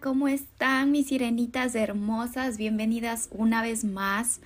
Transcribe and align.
¿Cómo 0.00 0.28
están 0.28 0.92
mis 0.92 1.08
sirenitas 1.08 1.74
hermosas? 1.74 2.56
Bienvenidas 2.56 3.28
una 3.32 3.62
vez 3.62 3.84
más 3.84 4.40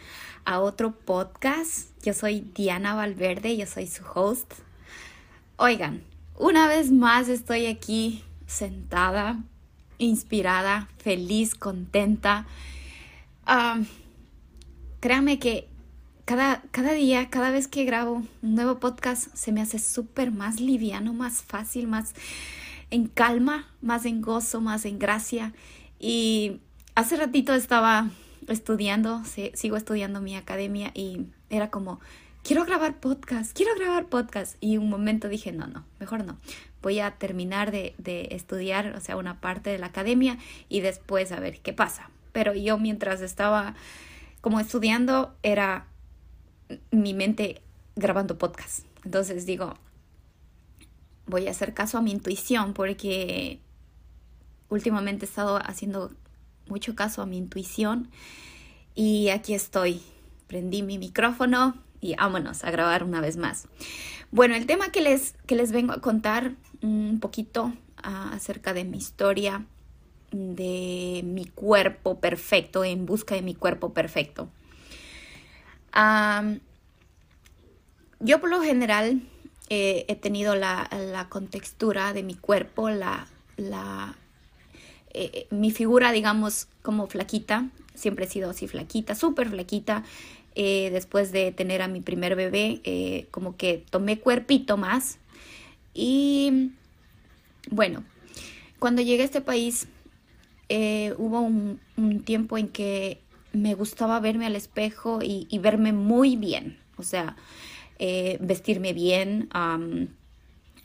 a 0.45 0.61
otro 0.61 0.93
podcast. 0.93 1.91
Yo 2.03 2.15
soy 2.15 2.41
Diana 2.55 2.95
Valverde, 2.95 3.57
yo 3.57 3.67
soy 3.67 3.87
su 3.87 4.03
host. 4.15 4.53
Oigan, 5.57 6.03
una 6.39 6.69
vez 6.69 6.91
más 6.91 7.29
estoy 7.29 7.67
aquí 7.67 8.25
sentada, 8.47 9.43
inspirada, 9.99 10.89
feliz, 10.99 11.55
contenta. 11.55 12.47
Um, 13.47 13.85
créanme 15.01 15.39
que 15.39 15.69
cada, 16.25 16.63
cada 16.71 16.93
día, 16.93 17.29
cada 17.29 17.51
vez 17.51 17.69
que 17.69 17.85
grabo 17.85 18.23
un 18.43 18.55
nuevo 18.55 18.79
podcast, 18.81 19.35
se 19.35 19.53
me 19.53 19.61
hace 19.61 19.79
súper 19.79 20.31
más 20.31 20.61
liviano, 20.61 21.13
más 21.13 21.43
fácil, 21.43 21.89
más 21.89 22.15
en 22.93 23.09
calma, 23.09 23.67
más 23.81 24.05
en 24.05 24.21
gozo, 24.21 24.61
más 24.61 24.85
en 24.85 24.99
gracia. 24.99 25.55
Y 25.99 26.61
hace 26.95 27.17
ratito 27.17 27.55
estaba 27.55 28.11
estudiando, 28.49 29.23
sigo 29.55 29.77
estudiando 29.77 30.21
mi 30.21 30.37
academia 30.37 30.91
y 30.95 31.27
era 31.49 31.71
como, 31.71 32.01
quiero 32.45 32.65
grabar 32.65 33.01
podcast, 33.01 33.57
quiero 33.57 33.75
grabar 33.75 34.07
podcast. 34.07 34.57
Y 34.61 34.77
un 34.77 34.91
momento 34.91 35.29
dije, 35.29 35.53
no, 35.53 35.67
no, 35.67 35.85
mejor 36.01 36.25
no. 36.25 36.37
Voy 36.83 37.01
a 37.01 37.13
terminar 37.13 37.71
de, 37.71 37.95
de 37.97 38.29
estudiar, 38.33 38.95
o 38.95 39.01
sea, 39.01 39.17
una 39.17 39.41
parte 39.41 39.71
de 39.71 39.79
la 39.79 39.87
academia 39.87 40.37
y 40.69 40.81
después 40.81 41.33
a 41.33 41.41
ver 41.41 41.61
qué 41.61 41.73
pasa. 41.73 42.11
Pero 42.33 42.53
yo 42.55 42.77
mientras 42.77 43.23
estaba 43.23 43.75
como 44.43 44.61
estudiando, 44.61 45.35
era 45.43 45.87
mi 46.91 47.15
mente 47.15 47.63
grabando 47.97 48.37
podcast. 48.37 48.85
Entonces 49.05 49.47
digo, 49.47 49.75
voy 51.27 51.49
a 51.49 51.51
hacer 51.51 51.75
caso 51.75 51.99
a 51.99 52.03
mi 52.03 52.11
intuición 52.11 52.73
porque 52.73 53.61
últimamente 54.69 55.25
he 55.25 55.29
estado 55.29 55.59
haciendo 55.65 56.13
mucho 56.67 56.95
caso 56.95 57.23
a 57.23 57.27
mi 57.27 57.39
intuición 57.39 58.09
y 58.95 59.29
aquí 59.29 59.55
estoy. 59.55 60.03
Prendí 60.47 60.83
mi 60.83 60.99
micrófono 60.99 61.75
y 62.01 62.15
vámonos 62.15 62.65
a 62.65 62.71
grabar 62.71 63.05
una 63.05 63.21
vez 63.21 63.37
más. 63.37 63.69
Bueno, 64.31 64.55
el 64.55 64.67
tema 64.67 64.91
que 64.91 65.01
les, 65.01 65.35
que 65.47 65.57
les 65.57 65.73
vengo 65.73 65.93
a 65.93 66.01
contar 66.01 66.53
un 66.83 67.21
poquito 67.21 67.73
ah, 68.03 68.31
acerca 68.35 68.75
de 68.75 68.85
mi 68.85 68.99
historia, 68.99 69.65
de 70.33 71.23
mi 71.25 71.45
cuerpo 71.47 72.19
perfecto, 72.19 72.85
en 72.85 73.07
busca 73.07 73.35
de 73.35 73.43
mi 73.43 73.55
cuerpo 73.55 73.93
perfecto. 73.93 74.49
yo 78.21 78.41
por 78.41 78.51
lo 78.51 78.63
general 78.63 79.23
eh, 79.69 80.05
he 80.09 80.17
tenido 80.17 80.55
la, 80.55 81.27
contextura 81.29 82.13
de 82.13 82.23
mi 82.23 82.35
cuerpo, 82.35 82.91
la, 82.91 83.27
la 83.57 84.17
eh, 85.15 85.47
mi 85.51 85.71
figura, 85.71 86.13
digamos, 86.13 86.69
como 86.83 87.07
flaquita. 87.07 87.69
Siempre 87.95 88.25
he 88.25 88.29
sido 88.29 88.51
así 88.51 88.69
flaquita, 88.69 89.15
súper 89.15 89.49
flaquita. 89.49 90.05
Eh, 90.55 90.91
después 90.93 91.33
de 91.33 91.53
tener 91.53 91.81
a 91.81 91.89
mi 91.89 92.03
primer 92.03 92.37
bebé, 92.37 93.27
como 93.31 93.57
que 93.57 93.85
tomé 93.89 94.19
cuerpito 94.19 94.77
más. 94.77 95.19
Y 95.95 96.73
bueno, 97.71 98.05
cuando 98.79 99.01
llegué 99.03 99.23
a 99.23 99.27
este 99.27 99.41
país, 99.41 99.89
hubo 100.69 101.41
un, 101.41 101.81
tiempo 102.25 102.59
en 102.59 102.69
que 102.69 103.21
me 103.53 103.75
gustaba 103.75 104.21
verme 104.21 104.47
al 104.47 104.57
espejo 104.57 105.21
y, 105.23 105.47
y 105.51 105.59
verme 105.59 105.93
muy 105.93 106.37
bien. 106.37 106.79
O 106.97 107.03
sea, 107.03 107.37
eh, 108.05 108.37
vestirme 108.41 108.93
bien, 108.95 109.49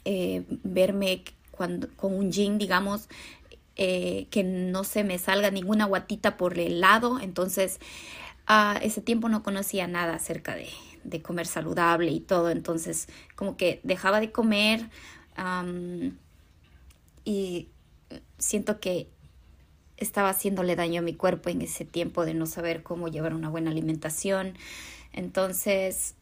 eh, 0.06 0.44
verme 0.64 1.24
cuando, 1.50 1.88
con 1.96 2.14
un 2.14 2.32
jean, 2.32 2.60
digamos, 2.60 3.10
eh, 3.76 4.28
que 4.30 4.44
no 4.44 4.84
se 4.84 5.04
me 5.04 5.18
salga 5.18 5.50
ninguna 5.50 5.86
guatita 5.86 6.38
por 6.38 6.60
el 6.60 6.80
lado. 6.80 7.20
Entonces, 7.20 7.80
ese 8.84 9.02
tiempo 9.02 9.30
no 9.30 9.42
conocía 9.42 9.88
nada 9.88 10.14
acerca 10.14 10.54
de, 10.54 10.70
de, 11.06 11.24
comer 11.24 11.48
saludable 11.48 12.12
y 12.12 12.20
todo. 12.20 12.52
Entonces, 12.52 13.08
como 13.36 13.58
que 13.58 13.80
dejaba 13.82 14.20
de 14.20 14.32
comer 14.32 14.88
y 17.26 17.70
siento 18.38 18.80
que 18.80 19.08
estaba 19.98 20.30
haciéndole 20.30 20.76
daño 20.76 21.00
a 21.00 21.04
mi 21.04 21.16
cuerpo 21.16 21.50
en 21.50 21.64
ese 21.64 21.84
tiempo 21.84 22.26
de 22.26 22.36
no 22.36 22.46
saber 22.46 22.84
cómo 22.84 23.08
llevar 23.08 23.34
una 23.34 23.50
buena 23.50 23.72
alimentación. 23.72 24.54
Entonces, 25.14 26.14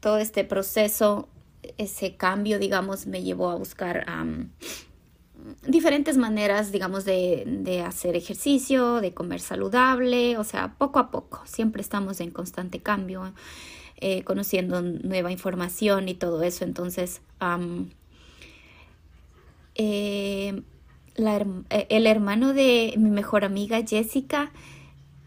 todo 0.00 0.18
este 0.18 0.44
proceso, 0.44 1.28
ese 1.76 2.16
cambio, 2.16 2.58
digamos, 2.58 3.06
me 3.06 3.22
llevó 3.22 3.50
a 3.50 3.56
buscar 3.56 4.06
diferentes 5.66 6.16
maneras, 6.16 6.72
digamos, 6.72 7.04
de, 7.04 7.82
hacer 7.86 8.16
ejercicio, 8.16 9.00
de 9.00 9.12
comer 9.12 9.40
saludable, 9.40 10.36
o 10.38 10.44
sea, 10.44 10.74
poco 10.78 10.98
a 10.98 11.10
poco, 11.10 11.42
siempre 11.44 11.82
estamos 11.82 12.20
en 12.20 12.30
constante 12.30 12.80
cambio, 12.80 13.32
eh, 14.00 14.22
conociendo 14.24 14.80
nueva 14.82 15.32
información 15.32 16.08
y 16.08 16.14
todo 16.14 16.42
eso, 16.42 16.64
entonces... 16.64 17.20
Eh, 19.80 20.62
eh, 21.14 21.86
el 21.88 22.06
hermano 22.06 22.52
de 22.52 22.94
mi 22.96 23.10
mejor 23.10 23.44
amiga 23.44 23.80
Jessica 23.84 24.52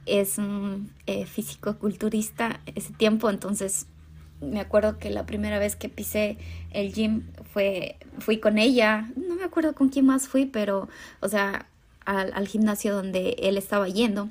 es 0.06 0.38
un 0.38 0.92
físico-culturista 1.26 2.62
ese 2.76 2.94
tiempo, 2.94 3.30
entonces 3.30 3.88
me 4.42 4.60
acuerdo 4.60 4.98
que 4.98 5.10
la 5.10 5.26
primera 5.26 5.60
vez 5.60 5.76
que 5.76 5.90
pisé 5.90 6.38
el 6.72 6.94
gym 6.94 7.24
fue, 7.54 7.98
fui 8.20 8.40
con 8.40 8.58
ella, 8.58 9.10
no 9.16 9.36
me 9.36 9.44
acuerdo 9.44 9.74
con 9.74 9.90
quién 9.90 10.06
más 10.06 10.28
fui, 10.28 10.46
pero, 10.46 10.90
o 11.20 11.30
sea, 11.30 11.68
al, 12.06 12.48
gimnasio 12.48 12.94
donde 12.94 13.36
él 13.40 13.58
estaba 13.58 13.88
yendo. 13.88 14.30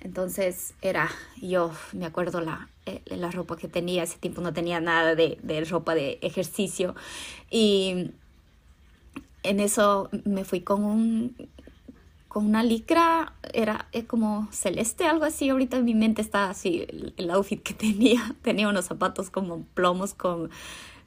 Entonces 0.00 0.74
era, 0.82 1.08
yo 1.40 1.70
me 1.92 2.06
acuerdo 2.06 2.40
la, 2.40 2.68
eh, 2.86 3.02
la 3.06 3.30
ropa 3.30 3.56
que 3.56 3.68
tenía, 3.68 4.02
ese 4.02 4.18
tiempo 4.18 4.40
no 4.40 4.52
tenía 4.52 4.80
nada 4.80 5.14
de, 5.14 5.38
de 5.42 5.64
ropa 5.64 5.94
de 5.94 6.18
ejercicio. 6.22 6.96
Y 7.50 8.10
en 9.44 9.60
eso 9.60 10.10
me 10.24 10.44
fui 10.44 10.60
con 10.60 10.84
un 10.84 11.36
con 12.32 12.46
una 12.46 12.62
licra, 12.62 13.34
era 13.52 13.88
eh, 13.92 14.06
como 14.06 14.48
celeste, 14.52 15.04
algo 15.04 15.26
así. 15.26 15.50
Ahorita 15.50 15.76
en 15.76 15.84
mi 15.84 15.94
mente 15.94 16.22
está 16.22 16.48
así 16.48 16.86
el, 17.18 17.30
outfit 17.30 17.62
que 17.62 17.74
tenía. 17.86 18.34
Tenía 18.40 18.70
unos 18.70 18.86
zapatos 18.86 19.28
como 19.28 19.64
plomos 19.74 20.14
con, 20.14 20.48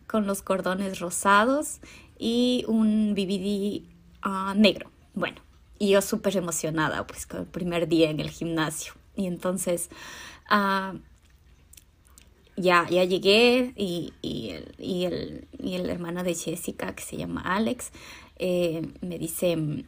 con 0.06 0.28
los 0.28 0.44
cordones 0.44 1.00
rosados 1.00 1.80
y 2.20 2.64
un 2.68 3.16
BBD 3.16 3.90
ah, 4.22 4.54
negro. 4.56 4.92
Bueno, 5.16 5.42
y 5.80 5.90
yo 5.90 6.04
súper 6.04 6.38
emocionada, 6.38 7.08
pues 7.08 7.26
con 7.26 7.40
el 7.40 7.48
primer 7.48 7.88
día 7.88 8.12
en 8.12 8.20
el 8.20 8.30
gimnasio. 8.30 8.94
Y 9.16 9.26
entonces 9.26 9.90
uh, 10.52 10.96
ya, 12.56 12.88
ya 12.88 13.04
llegué 13.04 13.74
y, 13.76 14.14
y, 14.22 14.52
el, 14.52 15.48
y, 15.58 15.74
el, 15.74 15.90
hermano 15.90 16.24
de 16.24 16.36
Jessica, 16.36 16.94
que 16.94 17.02
se 17.02 17.18
llama 17.18 17.42
Alex, 17.42 17.92
eh, 18.38 18.88
me 19.02 19.18
dice 19.18 19.86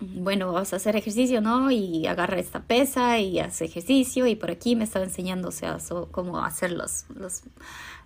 bueno, 0.00 0.52
vas 0.52 0.72
a 0.72 0.76
hacer 0.76 0.96
ejercicio, 0.96 1.40
¿no? 1.40 1.70
Y 1.70 2.06
agarra 2.06 2.38
esta 2.38 2.62
pesa 2.62 3.18
y 3.18 3.40
hace 3.40 3.64
ejercicio 3.64 4.26
y 4.26 4.36
por 4.36 4.50
aquí 4.50 4.76
me 4.76 4.84
estaba 4.84 5.04
enseñando, 5.04 5.48
o 5.48 5.52
sea, 5.52 5.78
cómo 6.10 6.38
hacer 6.44 6.72
los, 6.72 7.06
los, 7.14 7.42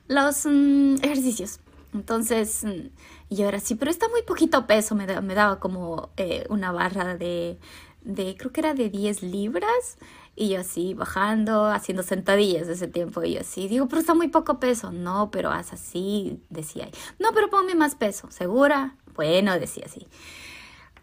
los 0.08 0.46
mm, 0.46 0.96
ejercicios. 1.02 1.60
Entonces, 1.92 2.64
mm, 2.64 3.34
yo 3.34 3.46
era 3.46 3.58
así, 3.58 3.74
pero 3.74 3.90
está 3.90 4.08
muy 4.08 4.22
poquito 4.22 4.66
peso, 4.66 4.94
me, 4.94 5.06
me 5.20 5.34
daba 5.34 5.60
como 5.60 6.10
eh, 6.16 6.46
una 6.48 6.72
barra 6.72 7.16
de, 7.16 7.58
de, 8.02 8.36
creo 8.38 8.52
que 8.52 8.60
era 8.60 8.74
de 8.74 8.88
10 8.88 9.22
libras, 9.22 9.98
y 10.34 10.50
yo 10.50 10.60
así 10.60 10.94
bajando, 10.94 11.66
haciendo 11.66 12.02
sentadillas 12.02 12.68
ese 12.68 12.88
tiempo, 12.88 13.22
y 13.22 13.34
yo 13.34 13.40
así, 13.40 13.68
digo, 13.68 13.86
pero 13.88 14.00
está 14.00 14.14
muy 14.14 14.28
poco 14.28 14.58
peso, 14.58 14.90
no, 14.92 15.30
pero 15.30 15.50
haz 15.50 15.74
así, 15.74 16.40
decía, 16.48 16.88
no, 17.18 17.32
pero 17.34 17.50
ponme 17.50 17.74
más 17.74 17.94
peso, 17.94 18.30
¿segura? 18.30 18.96
Bueno, 19.14 19.58
decía 19.58 19.84
así. 19.86 20.06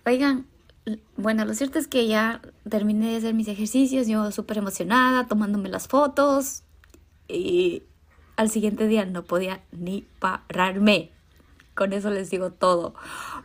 Oigan, 0.06 0.48
bueno, 1.18 1.46
lo 1.46 1.54
cierto 1.54 1.80
es 1.80 1.88
que 1.88 2.08
ya 2.08 2.42
terminé 2.70 3.12
de 3.12 3.18
hacer 3.18 3.34
mis 3.34 3.48
ejercicios, 3.48 4.08
yo 4.08 4.32
súper 4.32 4.58
emocionada, 4.58 5.28
tomándome 5.28 5.70
las 5.70 5.88
fotos 5.88 6.64
y 7.28 7.84
al 8.36 8.50
siguiente 8.50 8.88
día 8.88 9.06
no 9.06 9.24
podía 9.24 9.62
ni 9.72 10.06
pararme. 10.20 11.12
Con 11.76 11.94
eso 11.94 12.10
les 12.10 12.30
digo 12.30 12.52
todo. 12.52 12.94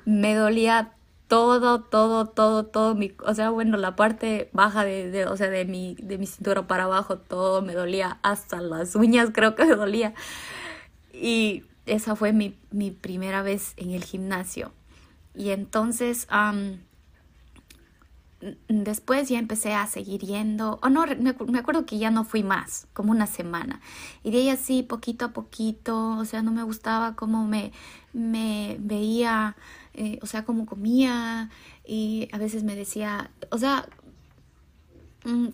Me 0.04 0.34
dolía 0.34 0.92
todo, 1.28 1.80
todo, 1.82 2.26
todo, 2.26 2.66
todo 2.66 2.94
mi, 2.94 3.12
o 3.24 3.34
sea, 3.34 3.50
bueno, 3.50 3.76
la 3.76 3.96
parte 3.96 4.50
baja 4.52 4.84
de, 4.84 5.10
de, 5.10 5.26
o 5.26 5.36
sea, 5.36 5.50
de 5.50 5.64
mi, 5.64 5.96
de 5.96 6.18
mi 6.18 6.26
cintura 6.26 6.66
para 6.66 6.84
abajo, 6.84 7.18
todo 7.18 7.62
me 7.62 7.74
dolía, 7.74 8.18
hasta 8.22 8.60
las 8.60 8.94
uñas 8.94 9.30
creo 9.32 9.54
que 9.54 9.64
me 9.64 9.74
dolía. 9.74 10.14
Y 11.12 11.64
esa 11.86 12.16
fue 12.16 12.32
mi, 12.32 12.56
mi 12.70 12.90
primera 12.90 13.42
vez 13.42 13.74
en 13.76 13.90
el 13.90 14.04
gimnasio. 14.04 14.72
Y 15.34 15.50
entonces, 15.50 16.26
después 18.68 19.28
ya 19.28 19.38
empecé 19.38 19.74
a 19.74 19.86
seguir 19.86 20.20
yendo, 20.20 20.78
o 20.82 20.88
no, 20.88 21.04
me, 21.18 21.58
acuerdo 21.58 21.86
que 21.86 21.98
ya 21.98 22.10
no 22.10 22.24
fui 22.24 22.42
más, 22.42 22.86
como 22.92 23.10
una 23.10 23.26
semana. 23.26 23.80
Y 24.22 24.30
de 24.30 24.38
ahí 24.38 24.48
así, 24.50 24.82
poquito 24.82 25.24
a 25.26 25.32
poquito, 25.32 26.16
o 26.18 26.24
sea, 26.24 26.42
no 26.42 26.50
me 26.50 26.62
gustaba 26.62 27.14
cómo 27.16 27.46
me, 27.46 27.72
me 28.12 28.76
veía, 28.80 29.56
eh, 29.94 30.18
o 30.22 30.26
sea, 30.26 30.44
cómo 30.44 30.66
comía, 30.66 31.50
y 31.86 32.28
a 32.32 32.38
veces 32.38 32.64
me 32.64 32.76
decía, 32.76 33.30
o 33.50 33.58
sea, 33.58 33.88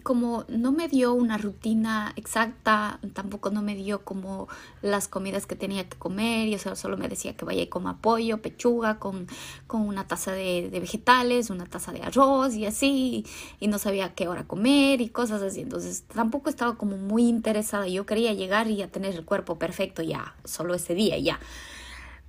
como 0.03 0.45
no 0.49 0.73
me 0.73 0.89
dio 0.89 1.13
una 1.13 1.39
rutina 1.39 2.13
exacta, 2.17 2.99
tampoco 3.15 3.51
no 3.51 3.63
me 3.63 3.77
dio 3.77 4.05
como 4.05 4.49
las 4.83 5.07
comidas 5.07 5.47
que 5.47 5.55
tenía 5.55 5.89
que 5.89 5.97
comer, 5.97 6.49
y 6.49 6.57
o 6.57 6.77
solo 6.77 6.97
me 6.97 7.09
decía 7.09 7.37
que 7.37 7.45
vaya 7.45 7.63
y 7.63 7.69
coma 7.69 7.99
pollo, 7.99 8.43
pechuga, 8.43 8.99
con, 8.99 9.29
con 9.69 9.83
una 9.83 10.09
taza 10.09 10.33
de, 10.33 10.69
vegetales, 10.73 11.51
una 11.51 11.67
taza 11.67 11.93
de 11.93 12.03
arroz 12.03 12.55
y 12.57 12.67
así, 12.67 13.25
y 13.61 13.69
no 13.69 13.79
sabía 13.79 14.15
qué 14.15 14.27
hora 14.27 14.45
comer 14.45 15.01
y 15.01 15.09
cosas 15.09 15.41
así, 15.43 15.61
entonces 15.61 16.03
tampoco 16.13 16.51
estaba 16.51 16.77
como 16.77 16.97
muy 16.97 17.29
interesada, 17.29 17.87
yo 17.87 18.07
quería 18.07 18.33
llegar 18.33 18.67
y 18.69 18.83
a 18.83 18.91
tener 18.91 19.15
el 19.15 19.25
cuerpo 19.25 19.59
perfecto 19.59 20.03
ya, 20.03 20.35
solo 20.45 20.75
ese 20.75 20.95
día 20.95 21.17
ya, 21.19 21.39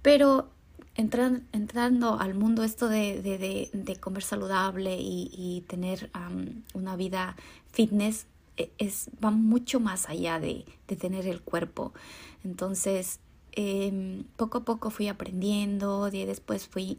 pero 0.03 0.49
entrando 0.95 2.19
al 2.19 2.33
mundo 2.33 2.63
esto 2.63 2.89
de, 2.89 3.21
de, 3.21 3.69
de, 3.71 3.95
comer 3.95 4.23
saludable 4.23 4.97
y, 4.99 5.63
tener 5.67 6.11
una 6.73 6.95
vida 6.95 7.35
fitness 7.71 8.27
e, 8.57 8.71
es, 8.77 9.09
va 9.23 9.31
mucho 9.31 9.79
más 9.79 10.09
allá 10.09 10.39
de, 10.39 10.65
tener 10.99 11.27
el 11.27 11.41
cuerpo. 11.41 11.93
Entonces, 12.43 13.19
em, 13.53 14.23
poco 14.35 14.59
a 14.59 14.65
poco 14.65 14.89
fui 14.89 15.07
aprendiendo, 15.07 16.09
y 16.11 16.25
después 16.25 16.67
fui 16.67 16.97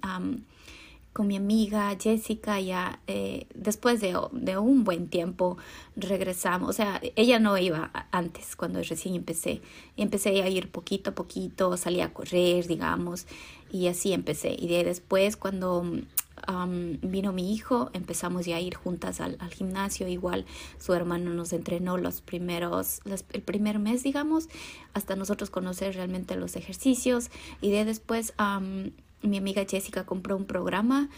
con 1.12 1.27
mi 1.27 1.37
amiga 1.37 1.94
Jessica, 2.00 2.59
ya 2.61 3.00
eh, 3.06 3.47
después 3.55 4.00
de, 4.00 4.19
de, 4.33 4.56
un 4.56 4.85
buen 4.85 5.09
tiempo 5.09 5.59
regresamos, 5.94 6.71
o 6.71 6.73
sea, 6.73 7.00
ella 7.17 7.39
no 7.39 7.59
iba 7.59 7.91
antes 8.11 8.56
cuando 8.56 8.83
recién 8.83 9.15
empecé, 9.15 9.61
empecé 9.99 10.43
a 10.43 10.49
ir 10.49 10.71
poquito 10.71 11.11
a 11.11 11.15
poquito, 11.15 11.77
salía 11.77 12.06
a 12.06 12.12
correr, 12.15 12.67
digamos, 12.67 13.27
y 13.73 13.89
así 13.89 14.13
empecé. 14.13 14.55
Y 14.57 14.69
de 14.69 14.85
después 14.85 15.37
cuando 15.37 15.85
vino 17.03 17.33
mi 17.33 17.55
hijo, 17.55 17.91
empezamos 17.93 18.47
ya 18.47 18.57
a 18.57 18.61
ir 18.61 18.75
juntas 18.75 19.21
al, 19.21 19.39
gimnasio, 19.51 20.09
igual 20.09 20.45
su 20.79 20.93
hermano 20.93 21.33
nos 21.33 21.53
entrenó 21.53 21.97
los 21.97 22.21
primeros, 22.21 23.01
el 23.33 23.43
primer 23.43 23.79
mes, 23.79 24.03
digamos, 24.03 24.49
hasta 24.93 25.17
nosotros 25.17 25.51
conocer 25.51 25.95
realmente 25.95 26.37
los 26.37 26.57
ejercicios, 26.57 27.31
y 27.61 27.71
de 27.71 27.85
después 27.85 28.35
mi 29.23 29.39
amiga 29.39 29.65
Jessica 29.69 30.05
compró 30.05 30.37
un 30.37 30.45
programa 30.45 31.09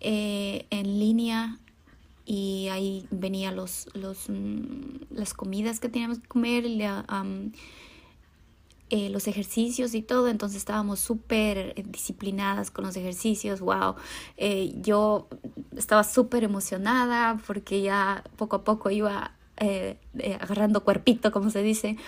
eh, 0.00 0.66
en 0.70 0.98
línea. 0.98 1.58
Y 2.26 2.68
ahí 2.70 3.08
venía 3.10 3.50
los, 3.50 3.88
los, 3.92 4.28
mm, 4.28 5.06
las 5.10 5.34
comidas 5.34 5.80
que 5.80 5.88
teníamos 5.88 6.20
que 6.20 6.28
comer, 6.28 6.64
eh, 8.90 9.08
los 9.10 9.26
ejercicios 9.26 9.94
y 9.94 10.02
todo, 10.02 10.28
entonces 10.28 10.58
estábamos 10.58 11.00
súper 11.00 11.74
disciplinadas 11.88 12.70
con 12.70 12.84
los 12.84 12.96
ejercicios, 12.96 13.60
wow, 13.60 13.94
eh, 14.36 14.72
yo 14.76 15.28
estaba 15.76 16.04
súper 16.04 16.44
emocionada 16.44 17.40
porque 17.46 17.82
ya 17.82 18.24
poco 18.36 18.56
a 18.56 18.64
poco 18.64 18.90
iba 18.90 19.32
agarrando 20.40 20.84
cuerpito, 20.84 21.32
como 21.32 21.50
se 21.50 21.62
dice, 21.62 21.98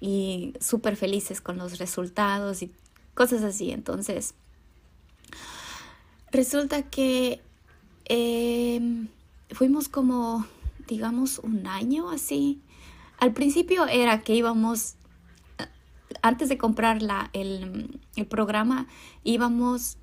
y 0.00 0.52
súper 0.60 0.96
felices 0.96 1.40
con 1.40 1.56
los 1.56 1.78
resultados 1.78 2.62
y 2.62 2.70
cosas 3.14 3.42
así, 3.42 3.70
entonces 3.70 4.34
Resulta 6.32 6.82
que 6.82 7.40
em, 8.04 9.08
fuimos 9.50 9.88
como, 9.88 10.46
digamos, 10.86 11.40
un 11.40 11.66
año 11.66 12.10
así. 12.10 12.60
Al 13.18 13.32
principio 13.32 13.86
era 13.88 14.20
que 14.22 14.34
íbamos, 14.34 14.94
antes 16.22 16.48
de 16.48 16.58
comprar 16.58 17.02
la, 17.02 17.30
el, 17.32 17.90
programa, 18.28 18.86
íbamos, 19.24 19.98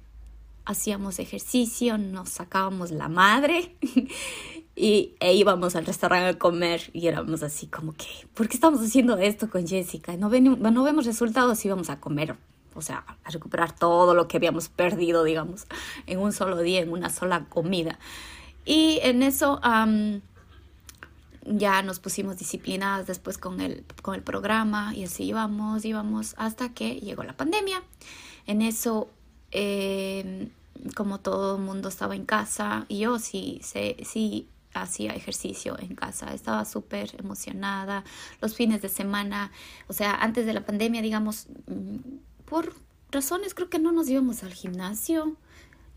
hacíamos 0.66 1.20
ejercicio, 1.20 1.98
nos 1.98 2.30
sacábamos 2.30 2.92
la 2.92 3.10
madre 3.10 3.76
y, 4.76 5.16
e 5.20 5.34
íbamos 5.34 5.76
al 5.76 5.86
restaurante 5.86 6.30
a 6.30 6.40
comer 6.40 6.90
y 6.94 7.08
éramos 7.08 7.44
así 7.44 7.68
como 7.68 7.94
que, 7.94 8.08
¿por 8.34 8.48
qué 8.48 8.56
estamos 8.56 8.82
haciendo 8.82 9.18
esto 9.18 9.50
con 9.50 9.68
Jessica? 9.68 10.16
No, 10.18 10.30
no 10.30 10.84
vemos 10.84 11.06
resultados, 11.06 11.64
íbamos 11.66 11.90
a 11.90 12.00
comer 12.00 12.36
o 12.78 12.82
sea, 12.82 13.04
a 13.24 13.32
recuperar 13.32 13.72
todo 13.74 14.14
lo 14.14 14.28
que 14.28 14.38
habíamos 14.38 14.70
perdido, 14.70 15.24
digamos, 15.24 15.66
en 16.06 16.20
un 16.20 16.32
solo 16.32 16.60
día, 16.60 16.80
en 16.80 16.92
una 16.92 17.10
sola 17.10 17.46
comida. 17.50 17.98
Y 18.66 19.00
en 19.02 19.24
eso 19.24 19.60
ya 21.48 21.82
nos 21.82 22.00
pusimos 22.00 22.38
disciplinadas 22.38 23.08
después 23.08 23.38
con 23.38 23.62
el, 23.62 23.86
con 24.02 24.16
el 24.16 24.22
programa 24.22 24.94
y 24.96 25.06
así 25.06 25.24
íbamos, 25.24 25.86
íbamos 25.86 26.36
hasta 26.38 26.74
que 26.74 27.00
llegó 27.00 27.24
la 27.24 27.34
pandemia. 27.34 27.84
En 28.46 28.62
eso, 28.62 29.10
em, 29.52 30.50
como 30.96 31.20
todo 31.20 31.58
el 31.58 31.64
mundo 31.64 31.90
estaba 31.90 32.16
en 32.16 32.26
casa, 32.26 32.86
y 32.88 33.00
yo 33.00 33.20
sí, 33.20 33.62
sí 33.64 34.48
hacía 34.74 35.14
ejercicio 35.14 35.78
en 35.80 35.96
casa, 35.96 36.34
estaba 36.34 36.66
súper 36.66 37.16
emocionada. 37.20 38.04
Los 38.42 38.56
fines 38.56 38.82
de 38.82 38.90
semana, 38.90 39.52
o 39.88 39.94
sea, 39.94 40.16
antes 40.16 40.46
de 40.46 40.54
la 40.54 40.66
pandemia, 40.66 41.02
digamos, 41.02 41.48
por 42.46 42.74
razones 43.12 43.54
creo 43.54 43.70
que 43.70 43.80
no 43.80 43.92
nos 43.92 44.10
íbamos 44.10 44.44
al 44.44 44.54
gimnasio. 44.54 45.36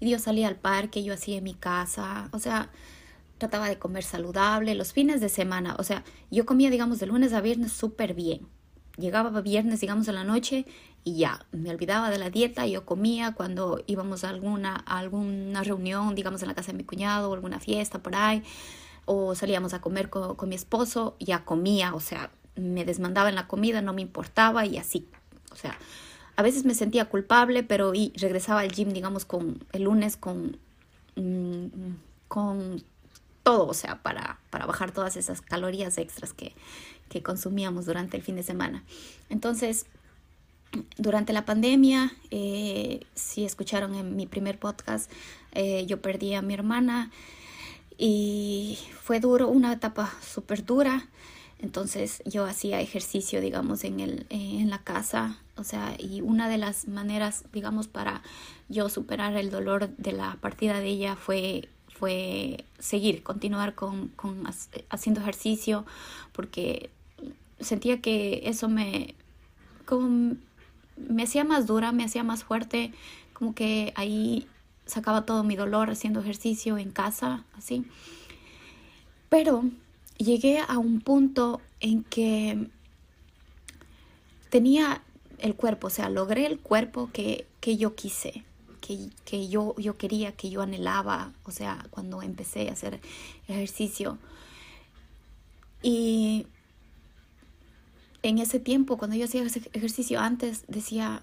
Y 0.02 0.10
yo 0.10 0.18
salía 0.18 0.48
al 0.48 0.56
parque, 0.56 1.04
yo 1.04 1.12
hacía 1.12 1.38
en 1.38 1.44
mi 1.44 1.52
casa, 1.52 2.30
o 2.32 2.38
sea, 2.38 2.70
trataba 3.40 3.68
de 3.68 3.78
comer 3.78 4.04
saludable 4.04 4.76
los 4.76 4.92
fines 4.92 5.20
de 5.20 5.28
semana, 5.28 5.74
o 5.78 5.82
sea, 5.82 6.04
yo 6.30 6.46
comía, 6.46 6.70
digamos, 6.70 7.00
de 7.00 7.06
lunes 7.06 7.32
a 7.32 7.40
viernes 7.40 7.72
súper 7.72 8.14
bien. 8.14 8.46
Llegaba 8.96 9.40
viernes, 9.40 9.80
digamos, 9.80 10.06
en 10.08 10.14
la 10.14 10.24
noche 10.24 10.66
y 11.04 11.16
ya, 11.16 11.46
me 11.50 11.70
olvidaba 11.70 12.10
de 12.10 12.18
la 12.18 12.28
dieta, 12.28 12.66
yo 12.66 12.84
comía 12.84 13.32
cuando 13.32 13.82
íbamos 13.86 14.24
a 14.24 14.28
alguna, 14.28 14.76
alguna 14.76 15.62
reunión, 15.62 16.14
digamos, 16.14 16.42
en 16.42 16.48
la 16.48 16.54
casa 16.54 16.72
de 16.72 16.78
mi 16.78 16.84
cuñado 16.84 17.30
o 17.30 17.34
alguna 17.34 17.58
fiesta 17.58 18.00
por 18.00 18.14
ahí, 18.14 18.42
o 19.06 19.34
salíamos 19.34 19.72
a 19.72 19.80
comer 19.80 20.10
con, 20.10 20.36
con 20.36 20.48
mi 20.50 20.54
esposo, 20.54 21.16
ya 21.18 21.44
comía, 21.44 21.94
o 21.94 22.00
sea, 22.00 22.30
me 22.56 22.84
desmandaba 22.84 23.30
en 23.30 23.36
la 23.36 23.48
comida, 23.48 23.80
no 23.80 23.94
me 23.94 24.02
importaba 24.02 24.66
y 24.66 24.76
así, 24.76 25.08
o 25.50 25.56
sea, 25.56 25.78
a 26.36 26.42
veces 26.42 26.66
me 26.66 26.74
sentía 26.74 27.06
culpable, 27.06 27.62
pero 27.62 27.94
y 27.94 28.12
regresaba 28.16 28.60
al 28.60 28.70
gym, 28.70 28.90
digamos, 28.90 29.24
con 29.24 29.64
el 29.72 29.84
lunes 29.84 30.18
con, 30.18 30.58
mm, 31.16 31.66
con 32.28 32.82
todo, 33.50 33.66
o 33.66 33.74
sea, 33.74 34.00
para, 34.00 34.38
para 34.50 34.64
bajar 34.64 34.92
todas 34.92 35.16
esas 35.16 35.40
calorías 35.40 35.98
extras 35.98 36.32
que, 36.32 36.54
que 37.08 37.20
consumíamos 37.20 37.84
durante 37.84 38.16
el 38.16 38.22
fin 38.22 38.36
de 38.36 38.44
semana. 38.44 38.84
Entonces, 39.28 39.86
durante 40.96 41.32
la 41.32 41.44
pandemia, 41.44 42.12
eh, 42.30 43.00
si 43.16 43.44
escucharon 43.44 43.96
en 43.96 44.14
mi 44.14 44.26
primer 44.26 44.60
podcast, 44.60 45.10
eh, 45.50 45.84
yo 45.86 46.00
perdí 46.00 46.34
a 46.34 46.42
mi 46.42 46.54
hermana 46.54 47.10
y 47.98 48.78
fue 49.02 49.18
duro, 49.18 49.48
una 49.48 49.72
etapa 49.72 50.12
súper 50.22 50.64
dura. 50.64 51.08
Entonces 51.58 52.22
yo 52.24 52.44
hacía 52.44 52.80
ejercicio, 52.80 53.40
digamos, 53.40 53.82
en, 53.82 53.98
el, 53.98 54.26
en 54.30 54.70
la 54.70 54.78
casa, 54.78 55.38
o 55.56 55.64
sea, 55.64 55.96
y 55.98 56.20
una 56.20 56.48
de 56.48 56.56
las 56.56 56.86
maneras, 56.86 57.44
digamos, 57.52 57.88
para 57.88 58.22
yo 58.68 58.88
superar 58.88 59.36
el 59.36 59.50
dolor 59.50 59.88
de 59.96 60.12
la 60.12 60.38
partida 60.40 60.78
de 60.78 60.86
ella 60.86 61.16
fue, 61.16 61.68
fue 62.00 62.64
seguir, 62.78 63.22
continuar 63.22 63.74
con, 63.74 64.08
con 64.08 64.42
haciendo 64.88 65.20
ejercicio, 65.20 65.84
porque 66.32 66.88
sentía 67.60 68.00
que 68.00 68.40
eso 68.44 68.70
me, 68.70 69.14
como 69.84 70.36
me 70.96 71.22
hacía 71.22 71.44
más 71.44 71.66
dura, 71.66 71.92
me 71.92 72.04
hacía 72.04 72.24
más 72.24 72.42
fuerte, 72.42 72.94
como 73.34 73.54
que 73.54 73.92
ahí 73.96 74.48
sacaba 74.86 75.26
todo 75.26 75.44
mi 75.44 75.56
dolor 75.56 75.90
haciendo 75.90 76.20
ejercicio 76.20 76.78
en 76.78 76.90
casa, 76.90 77.44
así. 77.56 77.84
Pero 79.28 79.64
llegué 80.16 80.60
a 80.66 80.78
un 80.78 81.02
punto 81.02 81.60
en 81.80 82.02
que 82.02 82.66
tenía 84.48 85.02
el 85.38 85.54
cuerpo, 85.54 85.88
o 85.88 85.90
sea, 85.90 86.08
logré 86.08 86.46
el 86.46 86.58
cuerpo 86.58 87.10
que, 87.12 87.46
yo 87.62 87.94
quise, 87.94 88.42
que, 88.80 89.48
yo, 89.48 89.74
yo 89.76 89.96
quería, 89.96 90.32
que 90.32 90.50
yo 90.50 90.62
anhelaba, 90.62 91.32
o 91.44 91.50
sea, 91.50 91.86
cuando 91.90 92.22
empecé 92.22 92.68
a 92.68 92.72
hacer 92.72 93.00
ejercicio. 93.48 94.18
Y 95.82 96.46
en 98.22 98.38
ese 98.38 98.60
tiempo, 98.60 98.98
cuando 98.98 99.16
yo 99.16 99.24
hacía 99.24 99.42
ejercicio 99.72 100.20
antes, 100.20 100.64
decía, 100.68 101.22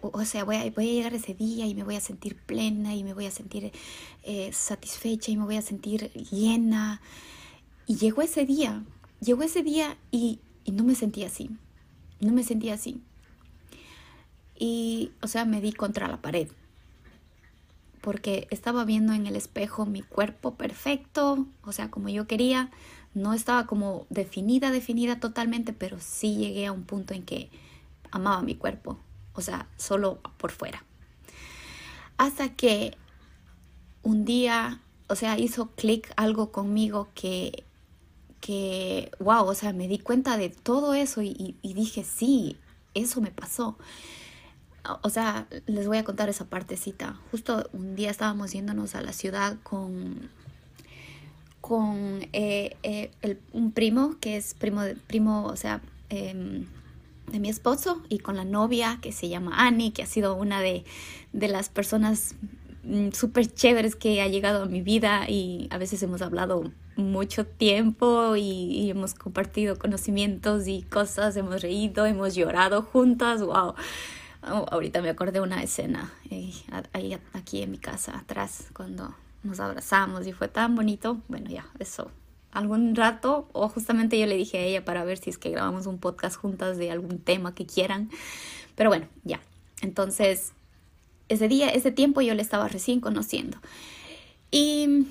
o 0.00 0.24
sea, 0.24 0.44
voy 0.44 0.56
a, 0.56 0.70
voy 0.70 0.90
a 0.90 0.92
llegar 0.92 1.14
ese 1.14 1.34
día 1.34 1.66
y 1.66 1.74
me 1.74 1.84
voy 1.84 1.96
a 1.96 2.00
sentir 2.00 2.36
plena 2.36 2.94
y 2.94 3.02
me 3.02 3.14
voy 3.14 3.26
a 3.26 3.30
sentir 3.30 3.72
eh, 4.22 4.50
satisfecha 4.52 5.30
y 5.30 5.36
me 5.36 5.44
voy 5.44 5.56
a 5.56 5.62
sentir 5.62 6.12
llena. 6.12 7.00
Y 7.86 7.96
llegó 7.96 8.22
ese 8.22 8.46
día, 8.46 8.84
llegó 9.20 9.42
ese 9.42 9.62
día 9.62 9.96
y, 10.10 10.40
y 10.64 10.72
no 10.72 10.84
me 10.84 10.94
sentí 10.94 11.24
así, 11.24 11.50
no 12.20 12.32
me 12.32 12.44
sentí 12.44 12.70
así. 12.70 13.02
Y, 14.58 15.12
o 15.22 15.26
sea, 15.26 15.44
me 15.44 15.60
di 15.60 15.72
contra 15.72 16.08
la 16.08 16.22
pared. 16.22 16.48
Porque 18.00 18.46
estaba 18.50 18.84
viendo 18.84 19.12
en 19.12 19.26
el 19.26 19.36
espejo 19.36 19.86
mi 19.86 20.02
cuerpo 20.02 20.54
perfecto, 20.54 21.46
o 21.62 21.72
sea, 21.72 21.90
como 21.90 22.08
yo 22.08 22.26
quería, 22.26 22.70
no 23.14 23.32
estaba 23.32 23.66
como 23.66 24.06
definida, 24.10 24.70
definida 24.70 25.20
totalmente, 25.20 25.72
pero 25.72 25.98
sí 26.00 26.36
llegué 26.36 26.66
a 26.66 26.72
un 26.72 26.84
punto 26.84 27.14
en 27.14 27.24
que 27.24 27.50
amaba 28.10 28.42
mi 28.42 28.54
cuerpo, 28.56 28.98
o 29.32 29.40
sea, 29.40 29.68
solo 29.76 30.20
por 30.36 30.52
fuera. 30.52 30.84
Hasta 32.16 32.50
que 32.50 32.96
un 34.02 34.24
día, 34.24 34.80
o 35.08 35.16
sea, 35.16 35.38
hizo 35.38 35.70
clic 35.70 36.12
algo 36.16 36.52
conmigo 36.52 37.08
que, 37.14 37.64
que, 38.40 39.10
wow, 39.18 39.46
o 39.46 39.54
sea, 39.54 39.72
me 39.72 39.88
di 39.88 39.98
cuenta 39.98 40.36
de 40.36 40.50
todo 40.50 40.94
eso 40.94 41.22
y, 41.22 41.56
y 41.62 41.74
dije, 41.74 42.04
sí, 42.04 42.58
eso 42.92 43.20
me 43.20 43.30
pasó 43.30 43.78
o 45.02 45.10
sea, 45.10 45.46
les 45.66 45.86
voy 45.86 45.98
a 45.98 46.04
contar 46.04 46.28
esa 46.28 46.44
partecita. 46.46 47.18
Justo 47.30 47.68
un 47.72 47.96
día 47.96 48.10
estábamos 48.10 48.52
yéndonos 48.52 48.94
a 48.94 49.00
la 49.00 49.12
ciudad 49.12 49.56
con, 49.62 50.28
con 51.60 52.26
eh, 52.32 52.76
eh, 52.82 53.10
un 53.52 53.72
primo, 53.72 54.16
que 54.20 54.36
es 54.36 54.54
primo, 54.54 54.82
de, 54.82 54.96
primo 54.96 55.46
o 55.46 55.56
sea, 55.56 55.80
em, 56.10 56.66
de 57.32 57.40
mi 57.40 57.48
esposo, 57.48 58.02
y 58.10 58.18
con 58.18 58.36
la 58.36 58.44
novia, 58.44 58.98
que 59.00 59.12
se 59.12 59.28
llama 59.28 59.52
Annie, 59.56 59.92
que 59.92 60.02
ha 60.02 60.06
sido 60.06 60.34
una 60.36 60.60
de, 60.60 60.84
de 61.32 61.48
las 61.48 61.70
personas 61.70 62.34
mm, 62.82 63.12
súper 63.12 63.52
chéveres 63.52 63.96
que 63.96 64.20
ha 64.20 64.28
llegado 64.28 64.64
a 64.64 64.66
mi 64.66 64.82
vida 64.82 65.24
y 65.28 65.68
a 65.70 65.78
veces 65.78 66.02
hemos 66.02 66.20
hablado 66.20 66.70
mucho 66.96 67.46
tiempo 67.46 68.36
y, 68.36 68.42
y, 68.42 68.90
hemos 68.90 69.14
compartido 69.14 69.78
conocimientos 69.78 70.68
y 70.68 70.82
cosas, 70.82 71.36
hemos 71.36 71.62
reído, 71.62 72.06
hemos 72.06 72.34
llorado 72.34 72.82
juntas, 72.82 73.42
wow. 73.42 73.74
Oh, 74.46 74.66
ahorita 74.70 75.00
me 75.00 75.08
acordé 75.08 75.40
una 75.40 75.62
escena 75.62 76.12
eh, 76.30 76.52
ahí 76.92 77.18
aquí 77.32 77.62
en 77.62 77.70
mi 77.70 77.78
casa 77.78 78.18
atrás 78.18 78.66
cuando 78.74 79.14
nos 79.42 79.60
abrazamos 79.60 80.26
y 80.26 80.32
fue 80.32 80.48
tan 80.48 80.74
bonito. 80.74 81.18
Bueno, 81.28 81.48
ya, 81.50 81.66
eso. 81.78 82.10
Algún 82.52 82.94
rato, 82.94 83.48
o 83.52 83.68
justamente 83.68 84.18
yo 84.18 84.26
le 84.26 84.36
dije 84.36 84.58
a 84.58 84.62
ella 84.62 84.84
para 84.84 85.04
ver 85.04 85.18
si 85.18 85.30
es 85.30 85.38
que 85.38 85.50
grabamos 85.50 85.86
un 85.86 85.98
podcast 85.98 86.36
juntas 86.36 86.76
de 86.76 86.90
algún 86.90 87.18
tema 87.18 87.54
que 87.54 87.66
quieran. 87.66 88.10
Pero 88.74 88.90
bueno, 88.90 89.06
ya. 89.24 89.40
Entonces, 89.80 90.52
ese 91.28 91.48
día, 91.48 91.68
ese 91.68 91.90
tiempo 91.90 92.20
yo 92.20 92.34
le 92.34 92.42
estaba 92.42 92.68
recién 92.68 93.00
conociendo. 93.00 93.58
Y 94.50 95.08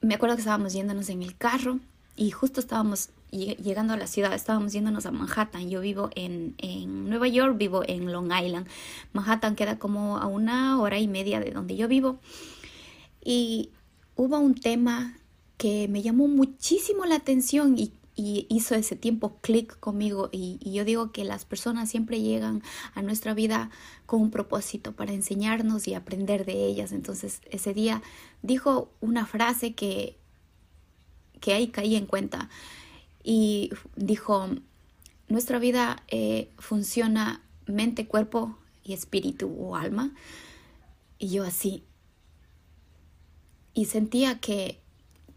me 0.00 0.14
acuerdo 0.14 0.36
que 0.36 0.42
estábamos 0.42 0.72
yéndonos 0.72 1.08
en 1.08 1.22
el 1.22 1.36
carro 1.36 1.78
y 2.16 2.30
justo 2.30 2.60
estábamos 2.60 3.10
llegando 3.30 3.94
a 3.94 3.96
la 3.96 4.06
ciudad, 4.06 4.34
estábamos 4.34 4.72
yéndonos 4.72 5.06
a 5.06 5.10
Manhattan. 5.10 5.68
Yo 5.70 5.80
vivo 5.80 6.10
en, 6.14 6.54
en, 6.58 7.08
Nueva 7.08 7.28
York, 7.28 7.56
vivo 7.56 7.82
en 7.86 8.12
Long 8.12 8.32
Island. 8.32 8.66
Manhattan 9.12 9.56
queda 9.56 9.78
como 9.78 10.18
a 10.18 10.26
una 10.26 10.80
hora 10.80 10.98
y 10.98 11.08
media 11.08 11.40
de 11.40 11.50
donde 11.50 11.76
yo 11.76 11.88
vivo. 11.88 12.20
Y 13.22 13.70
hubo 14.16 14.38
un 14.38 14.54
tema 14.54 15.16
que 15.56 15.88
me 15.88 16.02
llamó 16.02 16.26
muchísimo 16.26 17.04
la 17.04 17.16
atención 17.16 17.78
y, 17.78 17.92
y 18.16 18.46
hizo 18.48 18.74
ese 18.74 18.96
tiempo 18.96 19.36
clic 19.40 19.78
conmigo. 19.78 20.28
Y, 20.32 20.58
y, 20.60 20.72
yo 20.72 20.84
digo 20.84 21.12
que 21.12 21.24
las 21.24 21.44
personas 21.44 21.90
siempre 21.90 22.20
llegan 22.20 22.62
a 22.94 23.02
nuestra 23.02 23.34
vida 23.34 23.70
con 24.06 24.22
un 24.22 24.30
propósito 24.30 24.92
para 24.92 25.12
enseñarnos 25.12 25.86
y 25.86 25.94
aprender 25.94 26.44
de 26.44 26.66
ellas. 26.66 26.92
Entonces 26.92 27.42
ese 27.50 27.74
día 27.74 28.02
dijo 28.42 28.90
una 29.00 29.26
frase 29.26 29.74
que, 29.74 30.18
que 31.40 31.52
ahí 31.52 31.68
caí 31.68 31.94
en 31.94 32.06
cuenta 32.06 32.48
y 33.22 33.70
dijo, 33.96 34.48
nuestra 35.28 35.58
vida 35.58 36.02
eh, 36.08 36.50
funciona 36.58 37.42
mente, 37.66 38.06
cuerpo 38.06 38.56
y 38.82 38.92
espíritu 38.92 39.54
o 39.58 39.76
alma. 39.76 40.12
Y 41.18 41.28
yo 41.28 41.44
así. 41.44 41.84
Y 43.74 43.84
sentía 43.84 44.40
que, 44.40 44.80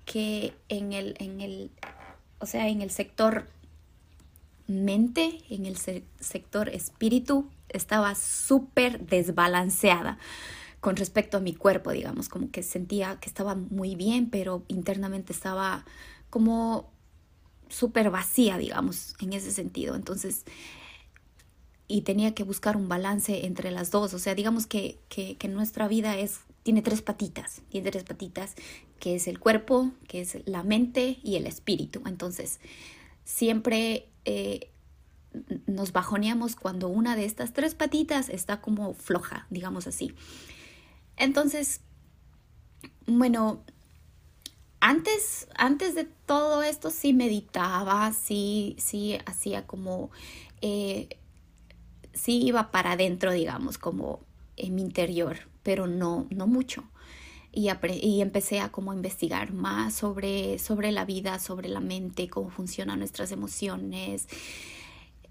que 0.06 0.54
en, 0.70 0.94
el, 0.94 1.16
en 1.20 1.42
el, 1.42 1.72
o 2.40 2.46
sea, 2.46 2.68
en 2.70 2.82
el 2.82 2.90
sector 2.90 3.48
mente, 4.68 5.42
en 5.50 5.66
el 5.66 5.78
sector 5.78 6.70
espíritu, 6.70 7.50
estaba 7.70 8.16
súper 8.16 9.06
desbalanceada 9.06 10.18
con 10.80 10.96
respecto 10.96 11.38
a 11.38 11.42
mi 11.42 11.54
cuerpo, 11.54 11.92
digamos, 11.92 12.30
como 12.30 12.52
que 12.52 12.64
sentía 12.64 13.18
que 13.20 13.30
estaba 13.30 13.56
muy 13.56 13.96
bien, 13.96 14.30
pero 14.30 14.64
internamente 14.68 15.32
estaba 15.32 15.86
como 16.30 16.93
súper 17.74 18.10
vacía, 18.10 18.58
digamos, 18.58 19.16
en 19.20 19.34
ese 19.34 19.52
sentido. 19.52 19.96
Entonces, 19.96 20.46
y 21.88 22.02
tenía 22.02 22.34
que 22.34 22.44
buscar 22.44 22.78
un 22.78 22.88
balance 22.88 23.46
entre 23.46 23.72
las 23.72 23.92
dos. 23.92 24.14
O 24.14 24.20
sea, 24.20 24.36
digamos 24.36 24.68
que, 24.68 25.00
que, 25.10 25.48
nuestra 25.48 25.88
vida 25.88 26.18
es, 26.18 26.42
tiene 26.64 26.82
tres 26.82 27.02
patitas, 27.02 27.62
tiene 27.70 27.92
tres 27.92 28.04
patitas, 28.04 28.56
que 29.00 29.16
es 29.16 29.28
el 29.28 29.40
cuerpo, 29.40 29.92
que 30.08 30.22
es 30.22 30.38
la 30.46 30.64
mente 30.64 31.20
y 31.24 31.36
el 31.36 31.46
espíritu. 31.46 32.02
Entonces, 32.06 32.60
siempre 33.26 34.08
eh, 34.26 34.72
nos 35.66 35.92
bajoneamos 35.92 36.56
cuando 36.56 36.88
una 36.88 37.16
de 37.16 37.26
estas 37.26 37.54
tres 37.54 37.76
patitas 37.76 38.30
está 38.30 38.62
como 38.62 38.94
floja, 38.94 39.48
digamos 39.50 39.88
así. 39.88 40.14
Entonces, 41.18 41.82
bueno, 43.06 43.64
antes, 44.84 45.48
antes 45.56 45.96
de 45.96 46.04
todo 46.04 46.62
esto 46.62 46.92
sí 46.92 47.14
meditaba, 47.14 48.12
sí, 48.12 48.76
sí 48.78 49.18
hacía 49.26 49.66
como, 49.66 50.12
eh, 50.62 51.08
sí 52.12 52.44
iba 52.44 52.70
para 52.70 52.92
adentro, 52.92 53.32
digamos, 53.32 53.78
como 53.78 54.20
en 54.58 54.76
mi 54.76 54.82
interior, 54.82 55.38
pero 55.64 55.88
no, 55.88 56.28
no 56.32 56.48
mucho. 56.48 56.84
Y, 57.54 57.70
empecé 58.20 58.60
a 58.60 58.74
como 58.74 58.94
investigar 58.94 59.54
más 59.54 59.94
sobre, 59.94 60.60
sobre 60.60 60.92
la 60.92 61.06
vida, 61.06 61.40
sobre 61.40 61.70
la 61.70 61.80
mente, 61.80 62.28
cómo 62.28 62.50
funcionan 62.50 63.00
nuestras 63.00 63.32
emociones, 63.32 64.28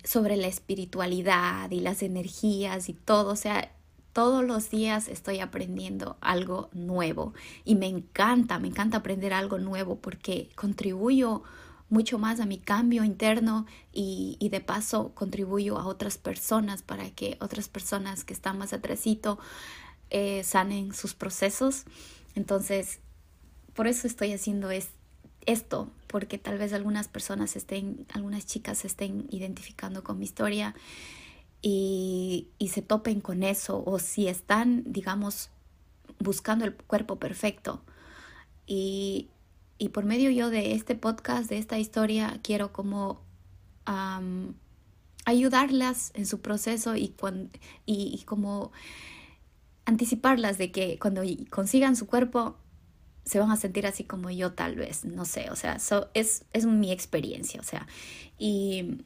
sobre 0.03 0.37
la 0.37 0.47
espiritualidad 0.47 1.71
y 1.71 1.81
las 1.81 2.03
energías 2.03 2.89
y 2.89 2.95
todo. 2.95 3.33
O 3.33 3.37
sea, 3.37 3.71
todos 4.13 4.45
los 4.45 4.71
días 4.71 5.09
estoy 5.09 5.41
aprendiendo 5.41 6.17
algo 6.21 6.69
nuevo 6.73 7.35
y 7.65 7.75
me 7.75 7.87
encanta, 7.87 8.59
me 8.59 8.69
encanta 8.69 8.99
aprender 8.99 9.33
algo 9.33 9.59
nuevo 9.59 9.97
porque 9.97 10.51
contribuyo 10.55 11.43
mucho 11.89 12.19
más 12.19 12.41
a 12.41 12.47
mi 12.47 12.59
cambio 12.59 13.05
interno 13.05 13.67
y, 13.93 14.37
de 14.51 14.61
paso 14.61 15.13
contribuyo 15.15 15.79
a 15.79 15.87
otras 15.87 16.17
personas 16.17 16.83
para 16.83 17.11
que 17.11 17.37
otras 17.41 17.69
personas 17.69 18.25
que 18.25 18.33
están 18.33 18.57
más 18.57 18.73
atrasito 18.73 19.39
eh, 20.09 20.43
sanen 20.43 20.95
sus 20.95 21.13
procesos. 21.13 21.85
Entonces, 22.35 23.01
por 23.75 23.87
eso 23.87 24.07
estoy 24.07 24.33
haciendo 24.33 24.71
esto, 25.45 25.91
porque 26.07 26.39
tal 26.39 26.57
vez 26.57 26.73
algunas 26.73 27.09
personas 27.09 27.57
estén, 27.57 28.07
algunas 28.15 28.47
chicas 28.47 28.87
estén 28.87 29.27
identificando 29.31 30.03
con 30.03 30.19
mi 30.19 30.25
historia 30.25 30.75
y, 31.63 32.49
se 32.69 32.83
topen 32.83 33.21
con 33.21 33.45
eso 33.45 33.83
o 33.87 33.99
si 34.01 34.27
están, 34.27 34.83
digamos, 34.85 35.51
buscando 36.19 36.65
el 36.65 36.75
cuerpo 36.75 37.17
perfecto. 37.17 37.83
Y, 38.67 39.31
por 39.93 40.05
medio 40.05 40.31
yo 40.31 40.49
de 40.51 40.75
este 40.75 40.95
podcast, 40.95 41.49
de 41.49 41.59
esta 41.59 41.79
historia, 41.79 42.41
quiero 42.43 42.73
como 42.73 43.21
ayudarlas 45.25 46.13
en 46.15 46.27
su 46.27 46.41
proceso 46.41 46.97
y, 46.97 47.15
y, 47.87 48.23
como 48.25 48.73
anticiparlas 49.85 50.59
de 50.59 50.71
que 50.71 50.99
cuando 50.99 51.23
consigan 51.51 51.97
su 51.97 52.07
cuerpo 52.07 52.57
se 53.25 53.39
van 53.39 53.51
a 53.51 53.57
sentir 53.57 53.87
así 53.87 54.05
como 54.05 54.31
yo 54.31 54.53
tal 54.53 54.77
vez, 54.77 55.05
no 55.05 55.25
sé, 55.25 55.51
o 55.51 55.57
sea, 55.57 55.79
es, 56.15 56.45
es 56.53 56.67
mi 56.67 56.91
experiencia, 56.91 57.61
o 57.61 57.65
sea, 57.65 57.87
y 58.39 59.05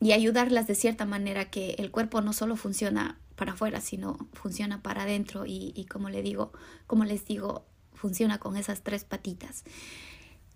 y 0.00 0.12
ayudarlas 0.12 0.66
de 0.66 0.74
cierta 0.74 1.06
manera 1.06 1.50
que 1.50 1.76
el 1.78 1.90
cuerpo 1.90 2.20
no 2.20 2.32
solo 2.32 2.56
funciona 2.56 3.18
para 3.36 3.52
afuera, 3.52 3.80
sino 3.80 4.28
funciona 4.32 4.82
para 4.82 5.02
adentro 5.02 5.44
y, 5.46 5.86
como 5.90 6.10
le 6.10 6.22
digo, 6.22 6.52
como 6.86 7.04
les 7.04 7.24
digo, 7.26 7.66
funciona 7.94 8.38
con 8.38 8.56
esas 8.56 8.82
tres 8.82 9.04
patitas. 9.04 9.64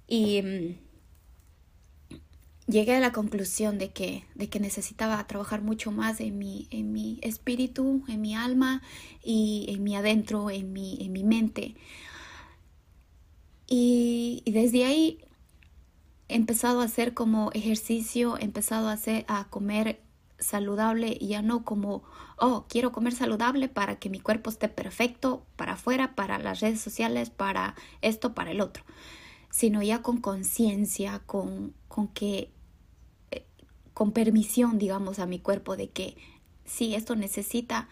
Y 0.06 0.42
mm, 0.42 2.18
llegué 2.70 2.96
a 2.96 3.00
la 3.00 3.12
conclusión 3.12 3.78
de 3.78 3.90
que, 3.90 4.24
de 4.34 4.48
que 4.48 4.60
necesitaba 4.60 5.26
trabajar 5.26 5.62
mucho 5.62 5.90
más 5.90 6.20
en 6.20 6.38
mi, 6.38 6.68
en 6.70 6.92
mi 6.92 7.18
espíritu, 7.22 8.04
en 8.08 8.20
mi 8.20 8.34
alma 8.34 8.82
y 9.24 9.66
en 9.70 9.82
mi 9.82 9.96
adentro, 9.96 10.50
en 10.50 10.72
mi, 10.72 10.98
en 11.00 11.12
mi 11.12 11.24
mente. 11.24 11.74
y 13.70 14.42
desde 14.46 14.84
ahí 14.84 15.18
empezado 16.28 16.80
a 16.80 16.84
hacer 16.84 17.14
como 17.14 17.50
ejercicio, 17.52 18.36
empezado 18.38 18.88
a, 18.88 18.92
hacer, 18.92 19.24
a 19.28 19.48
comer 19.48 20.00
saludable 20.38 21.16
y 21.18 21.28
ya 21.28 21.42
no 21.42 21.64
como, 21.64 22.04
oh, 22.36 22.66
quiero 22.68 22.92
comer 22.92 23.14
saludable 23.14 23.68
para 23.68 23.98
que 23.98 24.10
mi 24.10 24.20
cuerpo 24.20 24.50
esté 24.50 24.68
perfecto 24.68 25.44
para 25.56 25.72
afuera, 25.72 26.14
para 26.14 26.38
las 26.38 26.60
redes 26.60 26.80
sociales, 26.80 27.30
para 27.30 27.74
esto, 28.02 28.34
para 28.34 28.52
el 28.52 28.60
otro, 28.60 28.84
sino 29.50 29.82
ya 29.82 30.02
con 30.02 30.18
conciencia, 30.20 31.20
con, 31.26 31.74
con 31.88 32.08
que, 32.08 32.52
eh, 33.30 33.46
con 33.94 34.12
permisión, 34.12 34.78
digamos, 34.78 35.18
a 35.18 35.26
mi 35.26 35.40
cuerpo 35.40 35.76
de 35.76 35.90
que 35.90 36.16
sí, 36.64 36.94
esto 36.94 37.16
necesita 37.16 37.88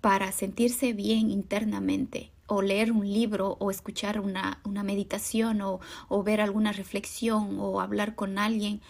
para 0.00 0.32
sentirse 0.32 0.94
bien 0.94 1.30
internamente 1.30 2.32
o 2.52 2.62
leer 2.62 2.90
un 2.90 3.06
libro 3.06 3.56
o 3.60 3.70
escuchar 3.70 4.18
una, 4.18 4.60
una 4.64 4.82
meditación 4.82 5.62
o, 5.62 5.78
o 6.08 6.24
ver 6.24 6.40
alguna 6.40 6.72
reflexión 6.72 7.60
o 7.60 7.80
hablar 7.80 8.16
con 8.16 8.38
alguien 8.38 8.80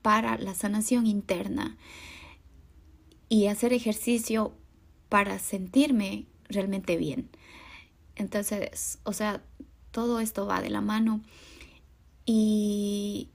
para 0.00 0.38
la 0.38 0.54
sanación 0.54 1.06
interna 1.06 1.76
y 3.28 3.48
hacer 3.48 3.74
ejercicio 3.74 4.54
para 5.10 5.38
sentirme 5.38 6.26
realmente 6.48 6.96
bien. 6.96 7.28
Entonces, 8.16 8.98
o 9.04 9.12
sea, 9.12 9.44
todo 9.90 10.18
esto 10.20 10.46
va 10.46 10.62
de 10.62 10.70
la 10.70 10.80
mano 10.80 11.20
y, 12.24 13.28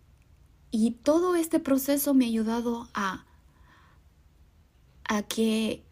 y 0.72 0.90
todo 1.04 1.36
este 1.36 1.60
proceso 1.60 2.16
me 2.16 2.26
ha 2.26 2.30
ayudado 2.30 2.88
a, 2.96 3.28
a 5.04 5.22
que 5.22 5.86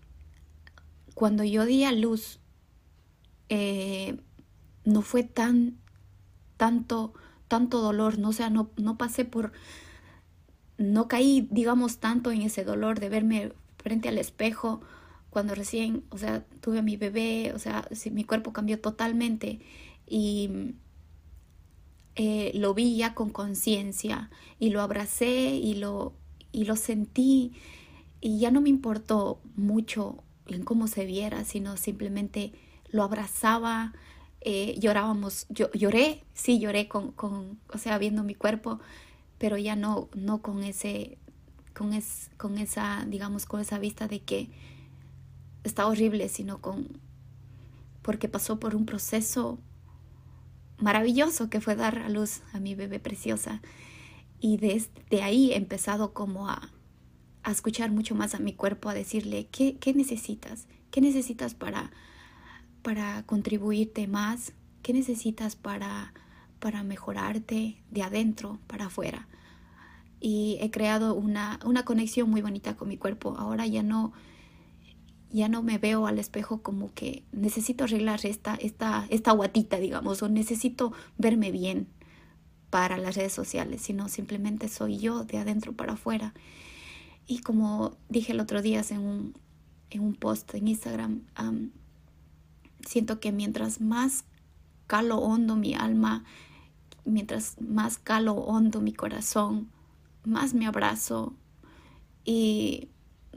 cuando 1.13 1.43
yo 1.43 1.65
di 1.65 1.83
a 1.83 1.91
luz 1.91 2.39
eh, 3.49 4.17
no 4.85 5.01
fue 5.01 5.23
tan 5.23 5.77
tanto 6.57 7.13
tanto 7.47 7.81
dolor 7.81 8.19
no 8.19 8.33
sea 8.33 8.49
no, 8.49 8.69
no 8.77 8.97
pasé 8.97 9.25
por 9.25 9.51
no 10.77 11.07
caí, 11.07 11.47
digamos, 11.51 11.99
tanto 11.99 12.31
en 12.31 12.41
ese 12.41 12.63
dolor 12.63 12.99
de 12.99 13.09
verme 13.09 13.53
frente 13.77 14.09
al 14.09 14.17
espejo 14.17 14.81
cuando 15.29 15.55
recién, 15.55 16.03
o 16.09 16.17
sea, 16.17 16.45
tuve 16.61 16.79
a 16.79 16.83
mi 16.83 16.97
bebé, 16.97 17.53
o 17.55 17.59
sea, 17.59 17.87
mi 18.11 18.23
cuerpo 18.23 18.53
cambió 18.53 18.79
totalmente 18.79 19.59
y 20.07 20.75
eh, 22.15 22.51
lo 22.53 22.73
vi 22.73 22.95
ya 22.95 23.15
con 23.15 23.29
conciencia 23.31 24.29
y 24.59 24.69
lo 24.69 24.81
abracé 24.81 25.55
y 25.55 25.75
lo, 25.75 26.13
y 26.51 26.65
lo 26.65 26.75
sentí 26.75 27.53
y 28.21 28.39
ya 28.39 28.51
no 28.51 28.61
me 28.61 28.69
importó 28.69 29.41
mucho 29.55 30.23
en 30.47 30.63
cómo 30.63 30.87
se 30.87 31.05
viera, 31.05 31.45
sino 31.45 31.77
simplemente 31.77 32.53
lo 32.93 33.03
abrazaba, 33.03 33.91
eh, 34.39 34.79
llorábamos, 34.79 35.45
yo 35.49 35.69
lloré, 35.73 36.23
sí 36.33 36.59
lloré 36.59 36.87
con, 36.87 37.11
con, 37.11 37.59
o 37.73 37.77
sea, 37.77 37.97
viendo 37.97 38.23
mi 38.23 38.35
cuerpo 38.35 38.79
pero 39.43 39.57
ya 39.57 39.75
no, 39.75 40.07
no 40.15 40.41
con 40.41 40.63
ese, 40.63 41.17
con, 41.73 41.91
es, 41.91 42.31
con 42.37 42.57
esa, 42.57 43.05
digamos, 43.09 43.45
con 43.45 43.59
esa 43.59 43.77
vista 43.77 44.07
de 44.07 44.21
que 44.21 44.49
está 45.65 45.85
horrible, 45.85 46.29
sino 46.29 46.61
con, 46.61 46.87
porque 48.03 48.29
pasó 48.29 48.57
por 48.57 48.73
un 48.73 48.85
proceso 48.85 49.59
maravilloso 50.77 51.49
que 51.49 51.59
fue 51.59 51.75
dar 51.75 51.99
a 51.99 52.07
luz 52.07 52.39
a 52.53 52.61
mi 52.61 52.73
bebé 52.73 53.01
preciosa. 53.01 53.61
Y 54.39 54.55
desde 54.55 55.23
ahí 55.23 55.51
he 55.51 55.57
empezado 55.57 56.13
como 56.13 56.47
a, 56.47 56.71
a 57.43 57.51
escuchar 57.51 57.91
mucho 57.91 58.15
más 58.15 58.35
a 58.35 58.39
mi 58.39 58.53
cuerpo, 58.53 58.87
a 58.87 58.93
decirle, 58.93 59.49
¿qué, 59.51 59.75
qué 59.75 59.93
necesitas? 59.93 60.67
¿Qué 60.89 61.01
necesitas 61.01 61.53
para, 61.53 61.91
para 62.83 63.23
contribuirte 63.23 64.07
más? 64.07 64.53
¿Qué 64.83 64.93
necesitas 64.93 65.55
para 65.55 66.13
para 66.63 66.81
mejorarte 66.81 67.75
de 67.91 68.03
adentro 68.03 68.57
para 68.67 68.85
afuera. 68.85 69.27
Y 70.21 70.57
he 70.61 70.71
creado 70.71 71.13
una, 71.13 71.59
una 71.65 71.83
conexión 71.83 72.29
muy 72.29 72.41
bonita 72.41 72.77
con 72.77 72.87
mi 72.87 72.95
cuerpo. 72.95 73.35
Ahora 73.37 73.67
ya 73.67 73.83
no, 73.83 74.13
ya 75.29 75.49
no 75.49 75.61
me 75.61 75.77
veo 75.77 76.07
al 76.07 76.19
espejo 76.19 76.61
como 76.61 76.93
que 76.93 77.23
necesito 77.33 77.83
arreglar 77.83 78.25
esta, 78.25 78.55
esta, 78.55 79.05
esta 79.09 79.33
guatita, 79.33 79.77
digamos, 79.77 80.23
o 80.23 80.29
necesito 80.29 80.93
verme 81.17 81.51
bien 81.51 81.89
para 82.69 82.97
las 82.97 83.17
redes 83.17 83.33
sociales, 83.33 83.81
sino 83.81 84.07
simplemente 84.07 84.69
soy 84.69 84.99
yo 84.99 85.25
de 85.25 85.39
adentro 85.39 85.73
para 85.73 85.93
afuera. 85.93 86.33
Y 87.27 87.39
como 87.39 87.97
dije 88.07 88.31
el 88.31 88.39
otro 88.39 88.61
día 88.61 88.81
en 88.89 88.99
un, 88.99 89.37
en 89.89 89.99
un 89.99 90.15
post 90.15 90.55
en 90.55 90.69
Instagram, 90.69 91.23
siento 92.85 93.19
que 93.19 93.31
mientras 93.31 93.81
más 93.81 94.25
calo 94.87 95.17
hondo 95.17 95.55
mi 95.55 95.73
alma 95.73 96.23
mientras 97.05 97.59
más 97.59 97.97
calo 97.97 98.33
hondo 98.33 98.81
mi 98.81 98.93
corazón, 98.93 99.69
más 100.23 100.53
me 100.53 100.65
abrazo. 100.65 101.33
Y 102.23 102.89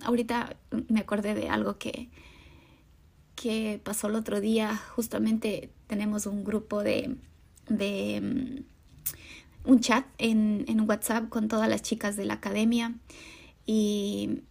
ahorita 0.02 0.56
me 0.88 1.00
acordé 1.00 1.34
de 1.34 1.48
algo 1.48 1.78
que, 1.78 2.08
que 3.34 3.80
pasó 3.82 4.08
el 4.08 4.14
otro 4.14 4.40
día. 4.40 4.76
Justamente 4.94 5.70
tenemos 5.86 6.26
un 6.26 6.44
grupo 6.44 6.82
de, 6.82 7.16
de 7.68 8.64
mm, 9.64 9.70
un 9.70 9.80
chat 9.80 10.06
en, 10.18 10.64
en 10.68 10.88
WhatsApp 10.88 11.28
con 11.28 11.48
todas 11.48 11.68
las 11.68 11.82
chicas 11.82 12.16
de 12.16 12.24
la 12.24 12.34
academia. 12.34 12.94
Y 13.64 14.42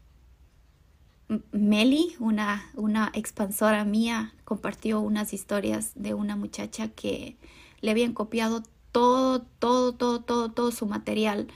Meli, 1.51 2.15
una, 2.19 2.69
una 2.75 3.11
expansora 3.13 3.83
mía, 3.83 4.33
compartió 4.43 4.99
unas 4.99 5.33
historias 5.33 5.91
de 5.95 6.13
una 6.13 6.35
muchacha 6.35 6.89
que 6.89 7.37
le 7.81 7.91
habían 7.91 8.13
copiado 8.13 8.63
todo, 8.91 9.41
todo, 9.41 9.93
todo, 9.93 10.21
todo, 10.21 10.51
todo 10.51 10.71
su 10.71 10.85
material, 10.85 11.47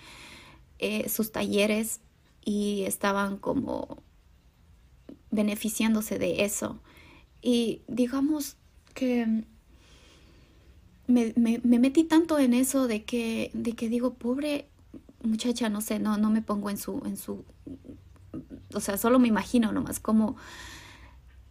eh, 0.79 1.07
sus 1.07 1.31
talleres 1.31 2.01
y 2.43 2.83
estaban 2.83 3.37
como 3.37 4.01
beneficiándose 5.31 6.17
de 6.17 6.43
eso. 6.43 6.79
Y 7.41 7.83
digamos 7.87 8.57
que 8.93 9.45
me, 11.07 11.33
metí 11.35 12.03
tanto 12.03 12.39
en 12.39 12.53
eso 12.53 12.87
de 12.87 13.03
que, 13.03 13.51
de 13.53 13.73
que 13.73 13.89
digo, 13.89 14.15
pobre 14.15 14.67
muchacha, 15.23 15.69
no 15.69 15.81
sé, 15.81 15.99
no, 15.99 16.17
no 16.17 16.29
me 16.29 16.41
pongo 16.41 16.69
en 16.69 16.77
su, 16.77 17.01
en 17.05 17.17
su, 17.17 17.45
o 18.73 18.79
sea, 18.79 18.97
solo 18.97 19.19
me 19.19 19.27
imagino 19.27 19.71
nomás 19.71 19.99
cómo 19.99 20.35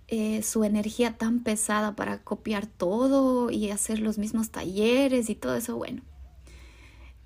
eh, 0.07 0.43
su 0.43 0.65
energía 0.65 1.19
tan 1.19 1.43
pesada 1.43 1.95
para 1.95 2.23
copiar 2.23 2.67
todo 2.67 3.51
y 3.51 3.71
hacer 3.71 3.99
los 4.01 4.19
mismos 4.19 4.51
talleres 4.51 5.29
y 5.29 5.35
todo 5.35 5.55
eso, 5.55 5.77
bueno, 5.77 6.03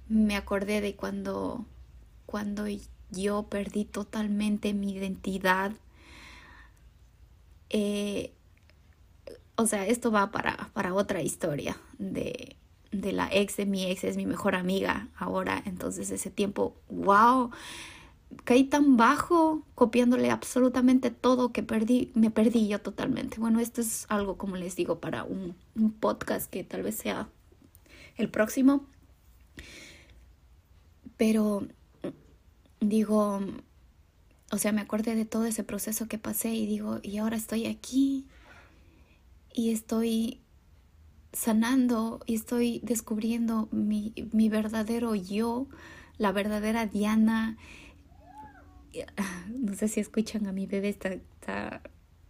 me 0.08 0.36
acordé 0.36 0.80
de 0.80 0.96
cuando, 0.96 1.64
cuando 2.26 2.64
yo 3.10 3.44
perdí 3.44 3.84
totalmente 3.84 4.74
mi 4.74 4.92
identidad. 4.92 5.72
Eh, 7.70 8.32
o 9.56 9.66
sea, 9.66 9.86
esto 9.86 10.10
va 10.10 10.30
para, 10.30 10.70
para 10.72 10.94
otra 10.94 11.22
historia 11.22 11.78
de, 11.98 12.56
de 12.90 13.12
la 13.12 13.28
ex 13.32 13.56
de 13.56 13.66
mi 13.66 13.84
ex, 13.84 14.04
es 14.04 14.16
mi 14.16 14.26
mejor 14.26 14.54
amiga 14.54 15.08
ahora, 15.16 15.62
entonces 15.64 16.10
ese 16.10 16.30
tiempo, 16.30 16.76
wow, 16.88 17.50
caí 18.44 18.64
tan 18.64 18.96
bajo 18.96 19.62
copiándole 19.74 20.30
absolutamente 20.30 21.10
todo 21.10 21.52
que 21.52 21.62
perdí, 21.62 22.10
me 22.14 22.30
perdí 22.30 22.68
yo 22.68 22.80
totalmente. 22.80 23.38
Bueno, 23.38 23.60
esto 23.60 23.80
es 23.80 24.06
algo, 24.08 24.36
como 24.36 24.56
les 24.56 24.76
digo, 24.76 25.00
para 25.00 25.24
un, 25.24 25.56
podcast 26.00 26.50
que 26.50 26.64
tal 26.64 26.82
vez 26.82 26.96
sea 26.96 27.28
el 28.16 28.28
próximo. 28.28 28.86
Pero 31.16 31.66
digo, 32.80 33.40
o 34.50 34.58
sea, 34.58 34.72
me 34.72 34.80
acordé 34.80 35.14
de 35.14 35.24
todo 35.24 35.44
ese 35.44 35.64
proceso 35.64 36.08
que 36.08 36.18
pasé 36.18 36.54
y 36.54 36.66
digo, 36.66 37.00
y 37.02 37.18
ahora 37.18 37.36
estoy 37.36 37.66
aquí 37.66 38.26
y 39.54 39.70
estoy 39.70 40.40
sanando 41.32 42.20
y 42.26 42.34
estoy 42.34 42.80
descubriendo 42.82 43.68
mi, 43.70 44.12
mi 44.32 44.48
verdadero 44.48 45.14
yo, 45.14 45.68
la 46.18 46.32
verdadera 46.32 46.86
Diana 46.86 47.56
no 49.48 49.74
sé 49.74 49.88
si 49.88 50.00
escuchan 50.00 50.46
a 50.46 50.52
mi 50.52 50.66
bebé, 50.66 50.88
está, 50.88 51.82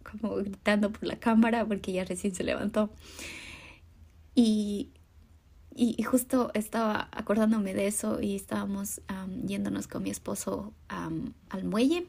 como 0.03 0.35
gritando 0.35 0.91
por 0.91 1.03
la 1.03 1.17
cámara 1.17 1.65
porque 1.65 1.91
ya 1.91 2.05
recién 2.05 2.33
se 2.35 2.43
levantó. 2.43 2.89
Y, 4.35 4.89
y, 5.75 6.01
justo 6.03 6.51
estaba 6.53 7.09
acordándome 7.11 7.73
de 7.73 7.87
eso 7.87 8.19
y 8.21 8.35
estábamos 8.35 9.01
yéndonos 9.45 9.87
con 9.87 10.03
mi 10.03 10.09
esposo 10.09 10.73
al 10.87 11.63
muelle 11.63 12.07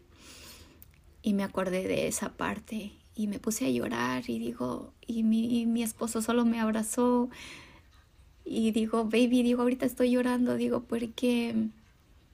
y 1.23 1.35
me 1.35 1.43
acordé 1.43 1.87
de 1.87 2.07
esa 2.07 2.31
parte 2.31 2.93
y 3.15 3.27
me 3.27 3.39
puse 3.39 3.67
a 3.67 3.71
llorar 3.71 4.25
y 4.29 4.39
digo, 4.39 4.93
y 5.07 5.23
mi, 5.23 5.61
y 5.61 5.67
mi 5.67 5.83
esposo 5.83 6.23
solo 6.23 6.45
me 6.45 6.61
abrazó 6.61 7.31
y 8.45 8.73
digo, 8.73 9.05
baby, 9.05 9.43
digo, 9.43 9.63
ahorita 9.63 9.87
estoy 9.87 10.11
llorando, 10.11 10.57
digo, 10.57 10.83
porque 10.85 11.69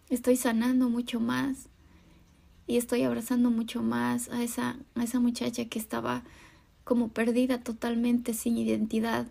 estoy 0.09 0.37
sanando 0.37 0.89
mucho 0.89 1.21
más 1.21 1.70
y 2.71 2.77
estoy 2.77 3.03
abrazando 3.03 3.51
mucho 3.51 3.83
más 3.83 4.29
a 4.29 4.45
esa, 4.45 4.77
a 4.95 5.03
esa 5.03 5.19
muchacha 5.19 5.65
que 5.65 5.81
estaba 5.81 6.23
como 6.85 7.09
perdida 7.09 7.59
totalmente 7.65 8.33
sin 8.33 8.57
identidad 8.57 9.27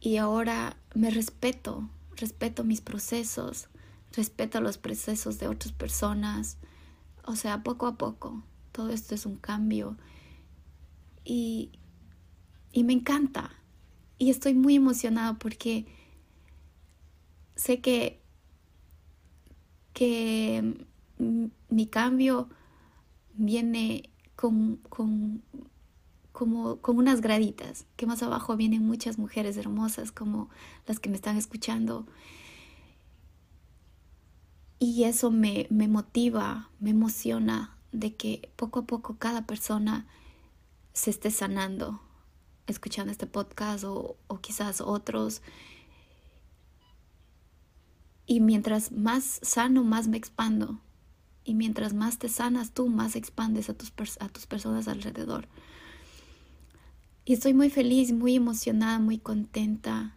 y 0.00 0.16
ahora 0.16 0.78
me 0.94 1.10
respeto, 1.10 1.90
respeto 2.16 2.64
mis 2.64 2.80
procesos, 2.80 3.68
respeto 4.14 4.62
los 4.62 4.78
procesos 4.78 5.38
de 5.38 5.46
otras 5.46 5.74
personas. 5.74 6.56
O 7.26 7.36
sea, 7.36 7.62
poco 7.62 7.86
a 7.86 7.98
poco, 7.98 8.42
todo 8.72 8.94
esto 8.94 9.14
es 9.14 9.26
un 9.26 9.36
cambio. 9.36 9.98
Y, 11.26 11.70
y 12.72 12.82
me 12.82 12.94
encanta. 12.94 13.50
Y 14.16 14.30
estoy 14.30 14.54
muy 14.54 14.76
emocionada 14.76 15.38
porque 15.38 15.84
sé 17.56 17.82
que, 17.82 18.22
que 19.92 20.86
mi 21.78 21.86
cambio 21.86 22.48
viene 23.34 24.10
con, 24.34 24.78
con, 24.88 25.44
como, 26.32 26.78
con 26.78 26.98
unas 26.98 27.20
graditas, 27.20 27.86
que 27.94 28.04
más 28.04 28.20
abajo 28.20 28.56
vienen 28.56 28.84
muchas 28.84 29.16
mujeres 29.16 29.56
hermosas 29.56 30.10
como 30.10 30.50
las 30.88 30.98
que 30.98 31.08
me 31.08 31.14
están 31.14 31.36
escuchando. 31.36 32.04
Y 34.80 35.04
eso 35.04 35.30
me, 35.30 35.68
me 35.70 35.86
motiva, 35.86 36.68
me 36.80 36.90
emociona 36.90 37.76
de 37.92 38.16
que 38.16 38.50
poco 38.56 38.80
a 38.80 38.86
poco 38.86 39.18
cada 39.18 39.46
persona 39.46 40.08
se 40.94 41.10
esté 41.10 41.30
sanando, 41.30 42.00
escuchando 42.66 43.12
este 43.12 43.28
podcast 43.28 43.84
o, 43.84 44.16
o 44.26 44.40
quizás 44.40 44.80
otros. 44.80 45.42
Y 48.26 48.40
mientras 48.40 48.90
más 48.90 49.38
sano, 49.44 49.84
más 49.84 50.08
me 50.08 50.16
expando. 50.16 50.80
Y 51.48 51.54
mientras 51.54 51.94
más 51.94 52.18
te 52.18 52.28
sanas 52.28 52.72
tú, 52.72 52.88
más 52.88 53.16
expandes 53.16 53.70
a 53.70 53.74
tus, 53.74 53.90
a 54.20 54.28
tus 54.28 54.44
personas 54.44 54.86
alrededor. 54.86 55.48
Y 57.24 57.32
estoy 57.32 57.54
muy 57.54 57.70
feliz, 57.70 58.12
muy 58.12 58.36
emocionada, 58.36 58.98
muy 58.98 59.16
contenta. 59.16 60.14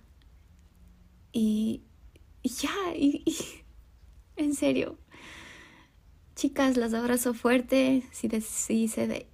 Y, 1.32 1.84
ya, 2.44 2.74
y, 2.94 3.24
en 4.36 4.56
serio. 4.56 4.98
Chicas, 6.36 6.76
las 6.76 6.94
abrazo 6.94 7.34
fuerte. 7.34 8.04
Si, 8.12 8.28
se 8.90 9.28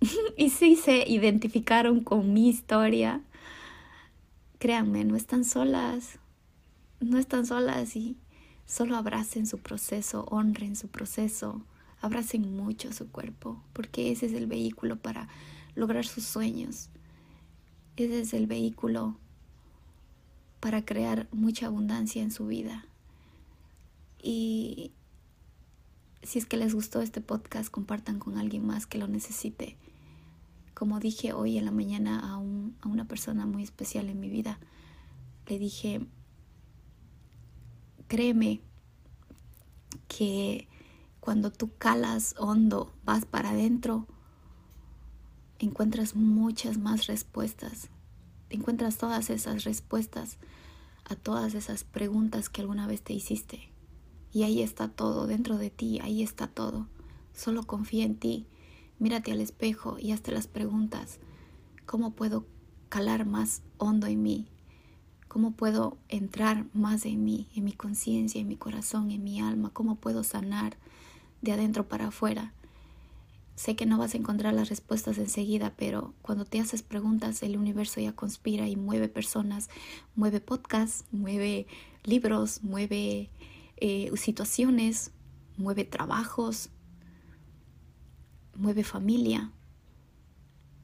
y 0.36 0.50
si 0.50 0.74
se 0.74 1.04
identificaron 1.08 2.00
con 2.02 2.32
mi 2.32 2.48
historia, 2.48 3.22
créanme, 4.58 5.04
no 5.04 5.14
están 5.14 5.44
solas. 5.44 6.18
No 6.98 7.18
están 7.18 7.46
solas 7.46 7.94
y 7.94 8.16
solo 8.68 8.96
abracen 8.96 9.46
su 9.46 9.58
proceso, 9.58 10.26
honren 10.30 10.76
su 10.76 10.88
proceso, 10.88 11.62
abracen 12.00 12.54
mucho 12.54 12.92
su 12.92 13.10
cuerpo, 13.10 13.60
porque 13.72 14.12
ese 14.12 14.26
es 14.26 14.34
el 14.34 14.46
vehículo 14.46 14.96
para 14.96 15.26
lograr 15.74 16.06
sus 16.06 16.24
sueños. 16.24 16.90
Ese 17.96 18.20
es 18.20 18.34
el 18.34 18.46
vehículo 18.46 19.16
para 20.60 20.84
crear 20.84 21.26
mucha 21.32 21.66
abundancia 21.66 22.22
en 22.22 22.30
su 22.30 22.46
vida. 22.46 22.84
Y 24.22 24.92
si 26.22 26.38
es 26.38 26.44
que 26.44 26.58
les 26.58 26.74
gustó 26.74 27.00
este 27.00 27.22
podcast, 27.22 27.70
compartan 27.70 28.18
con 28.18 28.36
alguien 28.36 28.66
más 28.66 28.86
que 28.86 28.98
lo 28.98 29.08
necesite. 29.08 29.76
Como 30.74 31.00
dije 31.00 31.32
hoy 31.32 31.56
en 31.56 31.64
la 31.64 31.70
mañana 31.70 32.20
a, 32.20 32.34
a 32.34 32.88
una 32.88 33.06
persona 33.06 33.46
muy 33.46 33.62
especial 33.62 34.10
en 34.10 34.20
mi 34.20 34.28
vida, 34.28 34.58
le 35.46 35.58
dije, 35.58 36.02
créeme 38.08 38.60
que 40.08 40.66
cuando 41.20 41.52
tú 41.52 41.70
calas 41.76 42.34
hondo, 42.38 42.92
vas 43.04 43.26
para 43.26 43.50
adentro, 43.50 44.06
encuentras 45.58 46.16
muchas 46.16 46.78
más 46.78 47.06
respuestas. 47.06 47.88
Encuentras 48.50 48.96
todas 48.96 49.28
esas 49.28 49.64
respuestas 49.64 50.38
a 51.04 51.16
todas 51.16 51.54
esas 51.54 51.84
preguntas 51.84 52.48
que 52.48 52.62
alguna 52.62 52.86
vez 52.86 53.02
te 53.02 53.12
hiciste. 53.12 53.70
Y 54.32 54.42
ahí 54.42 54.62
está 54.62 54.88
todo, 54.88 55.26
dentro 55.26 55.58
de 55.58 55.70
ti, 55.70 56.00
ahí 56.00 56.22
está 56.22 56.48
todo. 56.48 56.86
Solo 57.34 57.64
confía 57.64 58.04
en 58.04 58.16
ti, 58.16 58.46
mírate 58.98 59.32
al 59.32 59.40
espejo 59.40 59.98
y 59.98 60.12
hazte 60.12 60.32
las 60.32 60.46
preguntas. 60.46 61.18
¿Cómo 61.84 62.12
puedo 62.12 62.46
calar 62.88 63.26
más 63.26 63.62
hondo 63.76 64.06
en 64.06 64.22
mí? 64.22 64.48
¿Cómo 65.28 65.52
puedo 65.52 65.98
entrar 66.08 66.64
más 66.72 67.04
en 67.04 67.24
mí, 67.24 67.48
en 67.54 67.64
mi 67.64 67.72
conciencia, 67.72 68.40
en 68.40 68.48
mi 68.48 68.56
corazón, 68.56 69.10
en 69.10 69.22
mi 69.22 69.40
alma? 69.40 69.70
¿Cómo 69.72 69.96
puedo 69.96 70.24
sanar 70.24 70.76
de 71.42 71.52
adentro 71.52 71.86
para 71.86 72.08
afuera? 72.08 72.54
Sé 73.54 73.76
que 73.76 73.86
no 73.86 73.98
vas 73.98 74.14
a 74.14 74.16
encontrar 74.16 74.54
las 74.54 74.68
respuestas 74.68 75.18
enseguida, 75.18 75.74
pero 75.76 76.14
cuando 76.22 76.44
te 76.44 76.60
haces 76.60 76.82
preguntas, 76.82 77.42
el 77.42 77.58
universo 77.58 78.00
ya 78.00 78.12
conspira 78.12 78.68
y 78.68 78.76
mueve 78.76 79.08
personas, 79.08 79.68
mueve 80.14 80.40
podcasts, 80.40 81.04
mueve 81.10 81.66
libros, 82.04 82.62
mueve 82.62 83.30
eh, 83.76 84.10
situaciones, 84.16 85.10
mueve 85.56 85.84
trabajos, 85.84 86.70
mueve 88.54 88.82
familia 88.82 89.52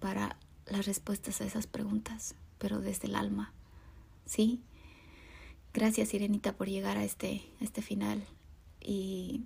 para 0.00 0.37
las 0.66 0.85
respuestas 0.85 1.40
a 1.40 1.44
esas 1.44 1.66
preguntas, 1.66 2.35
pero 2.59 2.80
desde 2.80 3.07
el 3.07 3.14
alma. 3.14 3.54
¿Sí? 4.27 4.63
Gracias, 5.73 6.11
Sirenita, 6.11 6.53
por 6.53 6.69
llegar 6.69 6.97
a 6.97 7.05
este, 7.05 7.43
a 7.61 7.65
este 7.65 7.83
final. 7.83 8.23
Y 8.81 9.43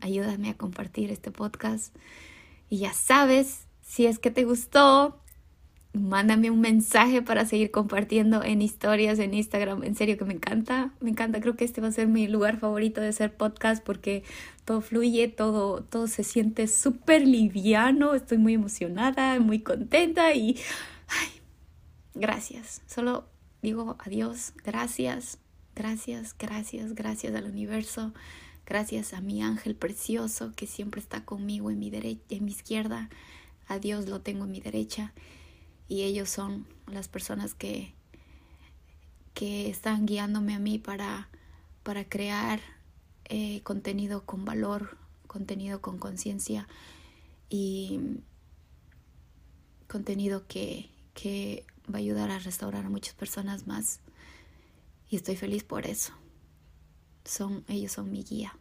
ayúdame 0.00 0.50
a 0.50 0.56
compartir 0.56 1.10
este 1.10 1.30
podcast. 1.30 1.94
Y 2.68 2.78
ya 2.78 2.92
sabes, 2.92 3.66
si 3.82 4.06
es 4.06 4.18
que 4.18 4.30
te 4.30 4.44
gustó, 4.44 5.20
mándame 5.92 6.50
un 6.50 6.60
mensaje 6.60 7.20
para 7.20 7.44
seguir 7.44 7.70
compartiendo 7.70 8.44
en 8.44 8.62
historias 8.62 9.18
en 9.18 9.34
Instagram. 9.34 9.82
En 9.82 9.94
serio 9.96 10.16
que 10.16 10.24
me 10.24 10.34
encanta, 10.34 10.92
me 11.00 11.10
encanta. 11.10 11.40
Creo 11.40 11.56
que 11.56 11.64
este 11.64 11.80
va 11.80 11.88
a 11.88 11.92
ser 11.92 12.06
mi 12.06 12.28
lugar 12.28 12.58
favorito 12.58 13.00
de 13.00 13.08
hacer 13.08 13.34
podcast 13.34 13.82
porque 13.84 14.22
todo 14.64 14.80
fluye, 14.80 15.28
todo, 15.28 15.82
todo 15.82 16.06
se 16.06 16.22
siente 16.22 16.68
súper 16.68 17.26
liviano. 17.26 18.14
Estoy 18.14 18.38
muy 18.38 18.54
emocionada, 18.54 19.38
muy 19.40 19.60
contenta 19.60 20.32
y 20.34 20.56
gracias. 22.14 22.82
Solo 22.86 23.28
digo 23.62 23.96
adiós, 24.00 24.52
gracias, 24.64 25.38
gracias, 25.74 26.36
gracias, 26.38 26.94
gracias 26.94 27.34
al 27.34 27.44
universo. 27.44 28.12
Gracias 28.70 29.14
a 29.14 29.20
mi 29.20 29.42
ángel 29.42 29.74
precioso 29.74 30.52
que 30.54 30.68
siempre 30.68 31.00
está 31.00 31.24
conmigo 31.24 31.72
en 31.72 31.80
mi 31.80 31.90
derecha, 31.90 32.22
en 32.28 32.44
mi 32.44 32.52
izquierda. 32.52 33.10
A 33.66 33.80
Dios 33.80 34.08
lo 34.08 34.20
tengo 34.20 34.44
en 34.44 34.52
mi 34.52 34.60
derecha. 34.60 35.12
Y 35.88 36.02
ellos 36.02 36.30
son 36.30 36.68
las 36.86 37.08
personas 37.08 37.54
que, 37.54 37.94
que 39.34 39.68
están 39.68 40.06
guiándome 40.06 40.54
a 40.54 40.60
mí 40.60 40.78
para, 40.78 41.30
para 41.82 42.08
crear 42.08 42.60
eh, 43.24 43.60
contenido 43.64 44.24
con 44.24 44.44
valor, 44.44 44.98
contenido 45.26 45.80
con 45.80 45.98
conciencia 45.98 46.68
y 47.48 47.98
contenido 49.88 50.46
que, 50.46 50.90
que 51.14 51.66
va 51.90 51.96
a 51.96 52.00
ayudar 52.00 52.30
a 52.30 52.38
restaurar 52.38 52.86
a 52.86 52.90
muchas 52.90 53.14
personas 53.14 53.66
más. 53.66 54.00
Y 55.08 55.16
estoy 55.16 55.36
feliz 55.36 55.64
por 55.64 55.86
eso 55.86 56.12
son, 57.24 57.64
ellos 57.68 57.92
son 57.92 58.10
mi 58.10 58.22
guía. 58.22 58.56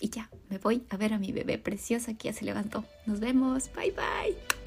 Y 0.00 0.08
ya, 0.08 0.30
me 0.48 0.58
voy 0.58 0.86
a 0.88 0.96
ver 0.96 1.12
a 1.12 1.18
mi 1.18 1.32
bebé 1.32 1.58
preciosa 1.58 2.14
que 2.14 2.28
ya 2.28 2.32
se 2.32 2.44
levantó. 2.44 2.84
Nos 3.06 3.20
vemos. 3.20 3.70
Bye 3.74 3.92
bye. 3.92 4.59